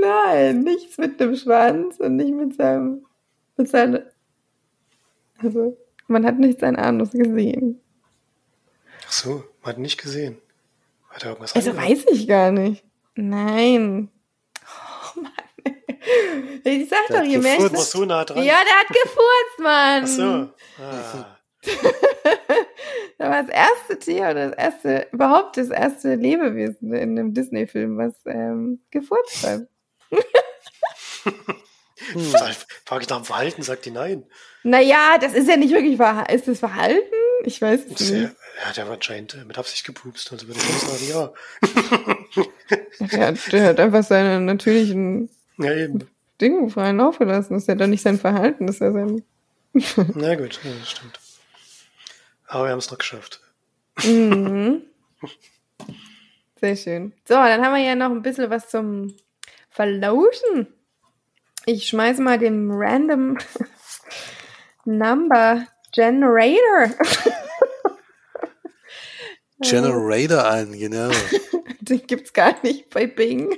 [0.00, 3.04] Nein, nichts mit dem Schwanz und nicht mit seinem.
[3.56, 4.02] Mit seinem.
[5.38, 5.76] Also,
[6.06, 7.80] man hat nicht sein Anus gesehen.
[9.06, 10.38] Ach so, hat nicht gesehen.
[11.10, 11.90] Hat er irgendwas Also angehört?
[11.90, 12.84] weiß ich gar nicht.
[13.14, 14.10] Nein.
[15.14, 15.32] Oh Mann.
[16.64, 18.38] Ich sag Der doch, je mehr ich so nah dran.
[18.44, 20.02] Ja, der hat gefurzt, Mann.
[20.04, 20.82] Ach so.
[20.82, 21.38] Ah.
[23.18, 27.98] Das war das erste Tier oder das erste, überhaupt das erste Lebewesen in einem Disney-Film,
[27.98, 29.62] was ähm, gefurzt hat.
[32.12, 32.22] Hm.
[32.86, 34.24] Frage ich nach dem Verhalten, sagt die nein.
[34.62, 36.32] Naja, das ist ja nicht wirklich Verhalten.
[36.32, 37.02] Ist das Verhalten?
[37.44, 40.46] Ich weiß es Das ist ja, er hat ja anscheinend äh, mit Absicht gepupst, also
[40.46, 41.32] würde ich sagen, ja.
[43.00, 46.08] Der hat, der hat einfach seine natürlichen Ja, eben.
[46.40, 47.54] Dinge freien Lauf gelassen.
[47.54, 49.24] Das ist ja doch nicht sein Verhalten, das ist ja sein
[50.14, 51.20] Na gut, ja, das stimmt.
[52.46, 53.40] Aber wir haben es noch geschafft.
[54.04, 54.82] Mhm.
[56.60, 57.12] Sehr schön.
[57.26, 59.14] So, dann haben wir ja noch ein bisschen was zum
[59.70, 60.66] Verlauschen.
[61.66, 63.38] Ich schmeiße mal den Random
[64.84, 66.94] Number Generator.
[69.60, 71.10] Generator ein, genau.
[71.80, 73.48] Den gibt's gar nicht bei Bing.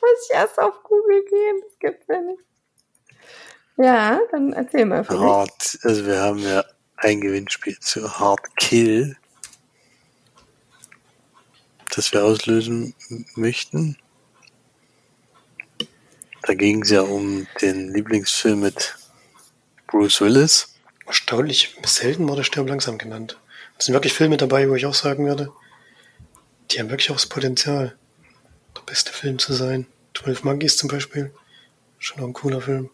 [0.00, 2.42] Muss ich erst auf Google gehen, das gibt's ja nicht.
[3.76, 5.22] Ja, dann erzähl mal für mich.
[5.22, 6.64] Hard, also wir haben ja
[6.96, 9.16] ein Gewinnspiel zu Hard Kill,
[11.94, 12.94] das wir auslösen
[13.34, 13.96] möchten.
[16.42, 18.96] Da ging es ja um den Lieblingsfilm mit
[19.86, 20.74] Bruce Willis.
[21.06, 23.38] Erstaunlich selten wurde Stirb langsam genannt.
[23.80, 25.50] Es sind wirklich Filme dabei, wo ich auch sagen würde,
[26.70, 27.96] die haben wirklich auch das Potenzial,
[28.76, 29.86] der beste Film zu sein.
[30.14, 31.32] 12 Monkeys zum Beispiel.
[31.98, 32.90] Schon auch ein cooler Film.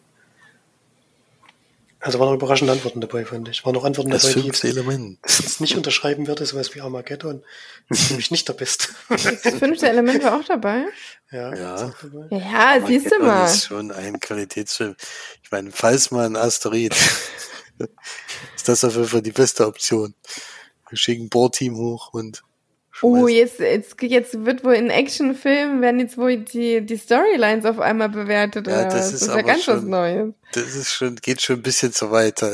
[1.99, 3.65] Also waren auch überraschende Antworten dabei, fand ich.
[3.65, 5.19] Waren auch Antworten Das dabei, die ich fünfte Element.
[5.27, 7.43] jetzt nicht unterschreiben würde, sowas wie Armageddon.
[7.89, 8.87] Das ist nämlich nicht der beste.
[9.09, 10.85] Das fünfte Element war auch dabei.
[11.31, 11.93] ja, Ja.
[12.01, 12.27] dabei.
[12.37, 13.43] Ja, siehst du mal.
[13.45, 14.95] ist schon ein Qualitätsfilm.
[15.43, 16.95] Ich meine, falls mal ein Asteroid,
[18.55, 20.13] ist das auf jeden Fall die beste Option.
[20.89, 22.43] Wir schicken ein Bohrteam hoch und
[23.03, 27.77] Oh, jetzt, jetzt, jetzt wird wohl in Actionfilmen werden jetzt wohl die, die Storylines auf
[27.79, 28.65] einmal bewertet.
[28.65, 29.05] Ja, oder das was?
[29.13, 30.33] ist das ist ja ganz was schon- Neues.
[30.53, 32.41] das ist schon, geht schon ein bisschen zu weit.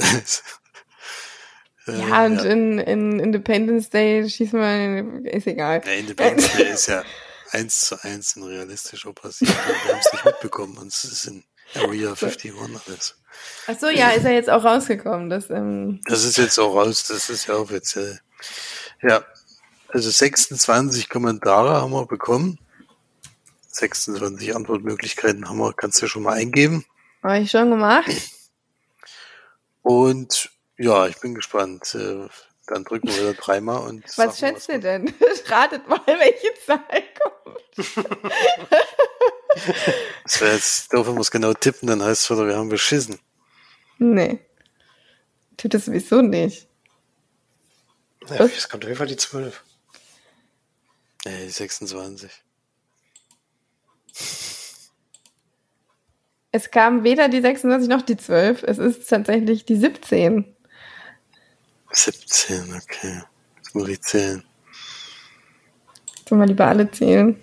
[1.88, 5.82] Äh, Ja, und In, in Independence Day schießt man, ist egal.
[5.86, 7.04] Ja, Independence Day ist ja
[7.52, 9.52] eins zu eins in realistisch auch passiert.
[9.52, 11.44] Wir haben es nicht mitbekommen und es ist in
[11.76, 13.16] Area 51 alles.
[13.68, 15.30] Ach so, ja, ist ja jetzt auch rausgekommen.
[15.30, 18.20] Das, ähm, Das ist jetzt auch raus, das ist ja offiziell.
[19.02, 19.24] Ja,
[19.90, 22.58] also 26 Kommentare haben wir bekommen.
[23.70, 26.86] 26 Antwortmöglichkeiten haben wir, kannst du schon mal eingeben.
[27.24, 28.10] habe ich schon gemacht.
[29.82, 31.96] Und ja, ich bin gespannt.
[31.96, 32.28] Äh,
[32.68, 34.06] Dann drücken wir wieder dreimal und.
[34.18, 35.14] Was schätzt ihr denn?
[35.48, 37.88] Ratet mal, welche Zahl kommt.
[40.24, 42.70] Das wäre jetzt doof, wenn wir es genau tippen, dann heißt es wieder, wir haben
[42.70, 43.20] beschissen.
[44.00, 44.40] Nee.
[45.58, 46.68] Tut das sowieso nicht.
[48.30, 49.64] Ja, es kommt auf jeden Fall die 12.
[51.26, 52.32] Nee, 26.
[56.52, 58.64] Es kam weder die 26 noch die 12.
[58.64, 60.46] Es ist tatsächlich die 17.
[61.92, 63.24] 17, okay.
[63.58, 64.44] Jetzt muss ich zählen.
[66.28, 67.42] Sollen wir lieber alle zählen?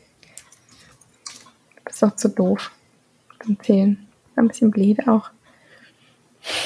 [1.77, 2.71] Du bist doch zu doof.
[3.45, 4.09] Zum Zählen.
[4.37, 5.31] Ein bisschen blöd auch.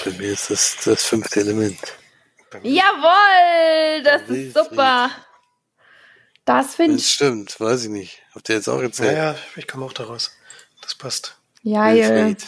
[0.04, 1.78] Bei mir ist das das fünfte Element.
[2.62, 4.02] Jawohl!
[4.04, 4.54] Das ist Wilfried.
[4.70, 5.10] super.
[6.44, 8.22] Das finde ich stimmt, weiß ich nicht.
[8.34, 9.16] Habt ihr jetzt auch Ja, erzählt?
[9.16, 10.32] ja, ich komme auch daraus.
[10.82, 11.36] Das passt.
[11.64, 11.96] geil.
[11.96, 12.46] Wilfried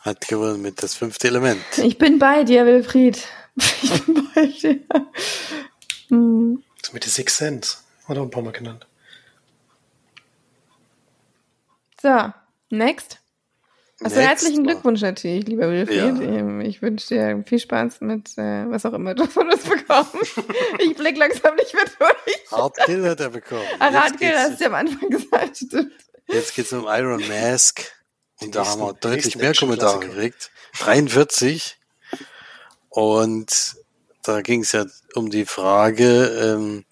[0.00, 1.62] hat gewonnen mit das fünfte Element.
[1.78, 3.26] Ich bin bei dir, Wilfried.
[3.82, 4.80] Ich bin bei dir.
[6.08, 6.62] Hm.
[6.82, 7.76] Das mit der Six Sense.
[8.08, 8.86] Auch ein paar Mal genannt.
[12.02, 12.32] So,
[12.70, 13.18] next.
[14.02, 15.96] Also herzlichen Glückwunsch natürlich, lieber Wilfried.
[15.96, 16.06] Ja.
[16.08, 20.36] Ähm, Ich wünsche dir viel Spaß mit äh, was auch immer du von uns bekommst.
[20.80, 22.50] ich blick langsam nicht mehr durch.
[22.50, 23.62] Hardkill hat er bekommen.
[23.78, 25.56] Ah, geht's- hast du ja am Anfang gesagt.
[25.58, 25.92] Stimmt.
[26.26, 27.82] Jetzt geht's um Iron Mask.
[28.40, 30.50] Und da haben wir deutlich mehr Kommentare gekriegt.
[30.80, 31.76] 43.
[32.88, 33.76] Und
[34.22, 36.26] da ging es ja um die Frage,
[36.56, 36.84] ähm,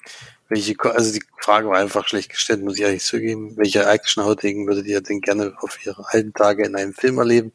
[0.52, 3.56] welche, also die Frage war einfach schlecht gestellt, muss ich ehrlich zugeben.
[3.56, 7.52] Welche Actionhautigen würdet ihr denn gerne auf ihre alten Tage in einem Film erleben?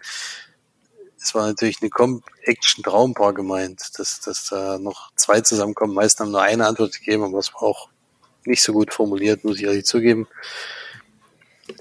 [1.21, 5.93] Es war natürlich eine Com-Action-Traumpaar gemeint, dass, dass da noch zwei zusammenkommen.
[5.93, 7.89] Meisten haben nur eine Antwort gegeben, aber es war auch
[8.45, 10.27] nicht so gut formuliert, muss ich ehrlich zugeben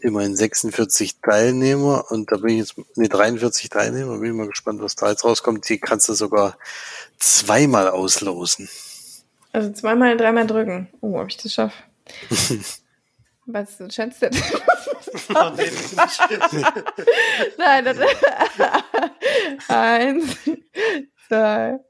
[0.03, 4.83] immerhin 46 Teilnehmer und da bin ich jetzt, nee, 43 Teilnehmer, bin ich mal gespannt,
[4.83, 5.69] was da jetzt rauskommt.
[5.69, 6.59] Die kannst du sogar
[7.19, 8.69] zweimal auslosen.
[9.57, 10.89] Also zweimal, dreimal drücken.
[11.01, 11.83] Oh, ob ich das schaffe.
[13.47, 14.27] Was schätzt du?
[15.35, 16.73] Ah, nee, das ist nicht.
[17.59, 17.97] Nein, das
[19.69, 20.37] Eins,
[21.27, 21.81] zwei,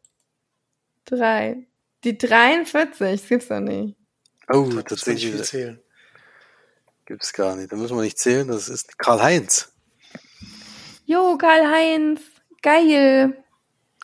[1.07, 1.67] drei.
[2.05, 3.97] Die 43, das gibt's doch nicht.
[4.49, 5.81] Oh, Das will ich tatsächlich viel zählen.
[7.05, 7.73] gibt's gar nicht.
[7.73, 8.47] Da müssen wir nicht zählen.
[8.47, 9.73] Das ist Karl-Heinz.
[11.05, 12.21] Jo, Karl-Heinz,
[12.62, 13.43] geil.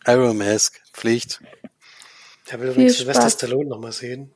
[0.08, 1.40] Iron Mask, Pflicht.
[2.52, 3.30] Der will übrigens Sylvester.
[3.30, 4.30] Stallone nochmal sehen.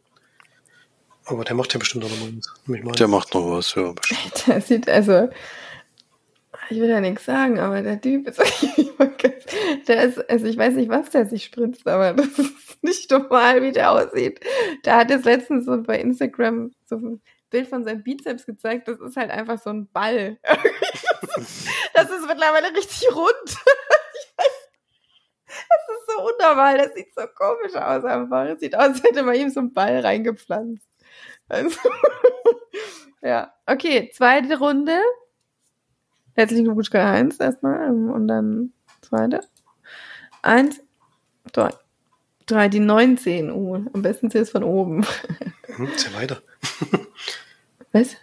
[1.26, 2.32] Aber der macht ja bestimmt auch nochmal
[2.84, 2.96] was.
[2.96, 4.44] Der macht noch was, ja, bestimmt.
[4.46, 5.28] Der sieht, also,
[6.70, 8.38] ich will ja nichts sagen, aber der Typ ist,
[9.88, 13.62] der ist, also ich weiß nicht, was der sich spritzt, aber das ist nicht normal,
[13.62, 14.40] wie der aussieht.
[14.84, 17.18] Der hat jetzt letztens so bei Instagram so
[17.50, 18.88] Bild von seinem Bizeps gezeigt.
[18.88, 20.38] Das ist halt einfach so ein Ball.
[20.42, 23.56] das, ist, das ist mittlerweile richtig rund.
[26.16, 26.78] So unnormal.
[26.78, 28.46] Das sieht so komisch aus einfach.
[28.46, 30.86] Es sieht aus, als hätte man ihm so einen Ball reingepflanzt.
[31.48, 31.78] Also,
[33.22, 33.52] ja.
[33.66, 34.98] Okay, zweite Runde.
[36.34, 39.40] Herzlichen Glückwunsch 1 erstmal und dann zweite.
[40.42, 40.82] Eins,
[41.52, 41.70] zwei,
[42.44, 43.50] drei, die 19.
[43.50, 45.06] Uh, am besten sie es von oben.
[45.66, 46.42] Hm, sehr weiter.
[47.92, 48.16] Was?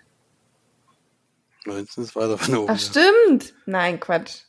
[1.66, 2.70] 19 ist weiter von oben.
[2.70, 3.54] Ach, stimmt.
[3.66, 4.44] Nein, Quatsch.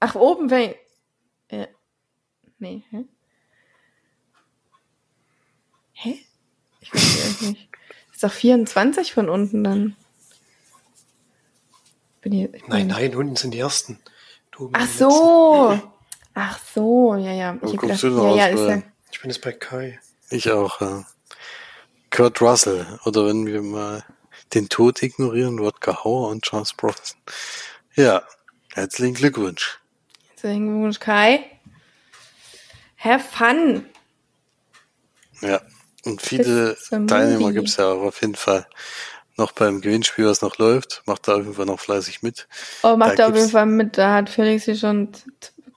[0.00, 0.76] Ach, oben wäre.
[2.58, 3.04] Nee, hä?
[5.92, 6.18] Hä?
[6.80, 7.68] Ich weiß nicht.
[8.12, 9.96] Ist doch 24 von unten dann.
[12.20, 14.00] Bin hier, ich bin Nein, nein, unten sind die ersten.
[14.50, 15.80] Du Ach so.
[16.34, 17.58] Ach so, ja, ja.
[17.62, 18.66] Ich gedacht, ja, raus, ja, ist ja.
[18.66, 18.92] Letzten.
[19.12, 20.00] Ich bin jetzt bei Kai.
[20.30, 21.06] Ich auch, ja.
[22.10, 22.98] Kurt Russell.
[23.04, 24.04] Oder wenn wir mal
[24.54, 27.18] den Tod ignorieren, Rodger Hauer und Charles Bronson.
[27.94, 28.22] Ja,
[28.74, 29.80] herzlichen Glückwunsch.
[30.30, 31.57] Herzlichen Glückwunsch, Kai.
[32.98, 33.86] Have fun.
[35.40, 35.60] Ja,
[36.04, 37.54] und viele Teilnehmer Movie.
[37.54, 38.66] gibt's ja auch auf jeden Fall
[39.36, 41.02] noch beim Gewinnspiel, was noch läuft.
[41.06, 42.48] Macht da auf jeden Fall noch fleißig mit.
[42.82, 43.96] Oh, macht Da auf jeden Fall mit.
[43.96, 45.10] Da hat Felix hier schon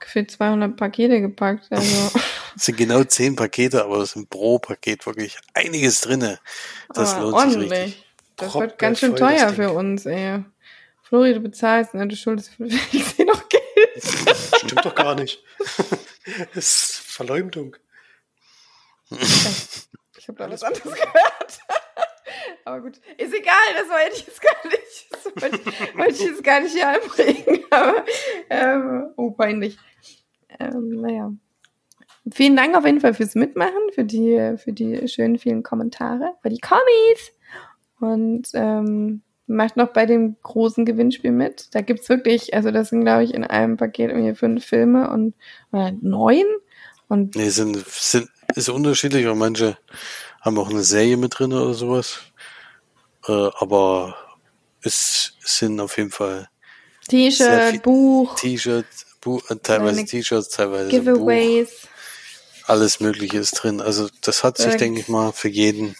[0.04, 1.66] für 200 Pakete gepackt.
[1.70, 2.10] Also,
[2.56, 6.38] Es sind genau zehn Pakete, aber es sind pro Paket wirklich einiges drinne.
[6.92, 7.68] Das aber lohnt Ah, ordentlich.
[7.70, 8.04] sich richtig.
[8.36, 10.44] Das Proppe wird ganz schön das teuer für uns, ey.
[11.02, 12.08] Flori, du bezahlst, ne?
[12.08, 13.62] Du schuldest für Felix hier noch Geld.
[14.56, 15.42] Stimmt doch gar nicht.
[17.24, 17.76] Verleumdung.
[20.18, 21.58] Ich habe da was anderes gehört.
[22.64, 25.08] Aber gut, ist egal, das wollte ich jetzt gar nicht.
[25.10, 27.64] Das wollte, wollte ich jetzt gar nicht hier einbringen.
[27.70, 28.04] Aber,
[28.48, 29.78] ähm, oh, peinlich.
[30.60, 31.32] Ähm, naja.
[32.32, 36.50] Vielen Dank auf jeden Fall fürs Mitmachen, für die, für die schönen vielen Kommentare, für
[36.50, 37.32] die Kommis.
[37.98, 41.74] Und ähm, macht noch bei dem großen Gewinnspiel mit.
[41.74, 45.34] Da gibt's wirklich, also das sind, glaube ich, in einem Paket irgendwie fünf Filme und
[45.72, 46.44] oder neun.
[47.12, 49.76] Und Nee, sind, sind, ist unterschiedlich, weil manche
[50.40, 52.20] haben auch eine Serie mit drin oder sowas.
[53.28, 54.16] Äh, aber
[54.82, 56.48] es sind auf jeden Fall
[57.08, 61.18] T-Shirt, Buch, T-Shirts, Bu- äh, teilweise T-Shirts, teilweise ein Buch.
[61.18, 61.86] Giveaways.
[62.66, 63.82] Alles Mögliche ist drin.
[63.82, 65.94] Also das hat sich, denke ich mal, für jeden,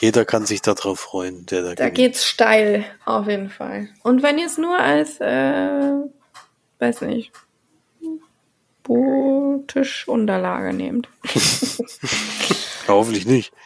[0.00, 1.94] jeder kann sich darauf freuen, der da, Da gewinnt.
[1.94, 3.88] geht's steil, auf jeden Fall.
[4.02, 5.92] Und wenn ihr es nur als, äh,
[6.80, 7.32] weiß nicht,
[8.86, 11.08] Bo-Tischunterlage nehmt.
[12.88, 13.52] Hoffentlich nicht.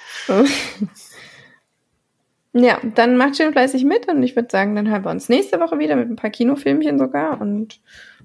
[2.53, 5.61] Ja, dann macht schön fleißig mit und ich würde sagen, dann hören wir uns nächste
[5.61, 7.79] Woche wieder mit ein paar Kinofilmchen sogar und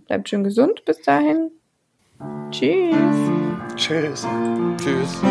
[0.07, 1.51] bleibt schön gesund bis dahin.
[2.49, 2.95] Tschüss.
[3.75, 4.27] Tschüss.
[4.81, 5.21] Tschüss.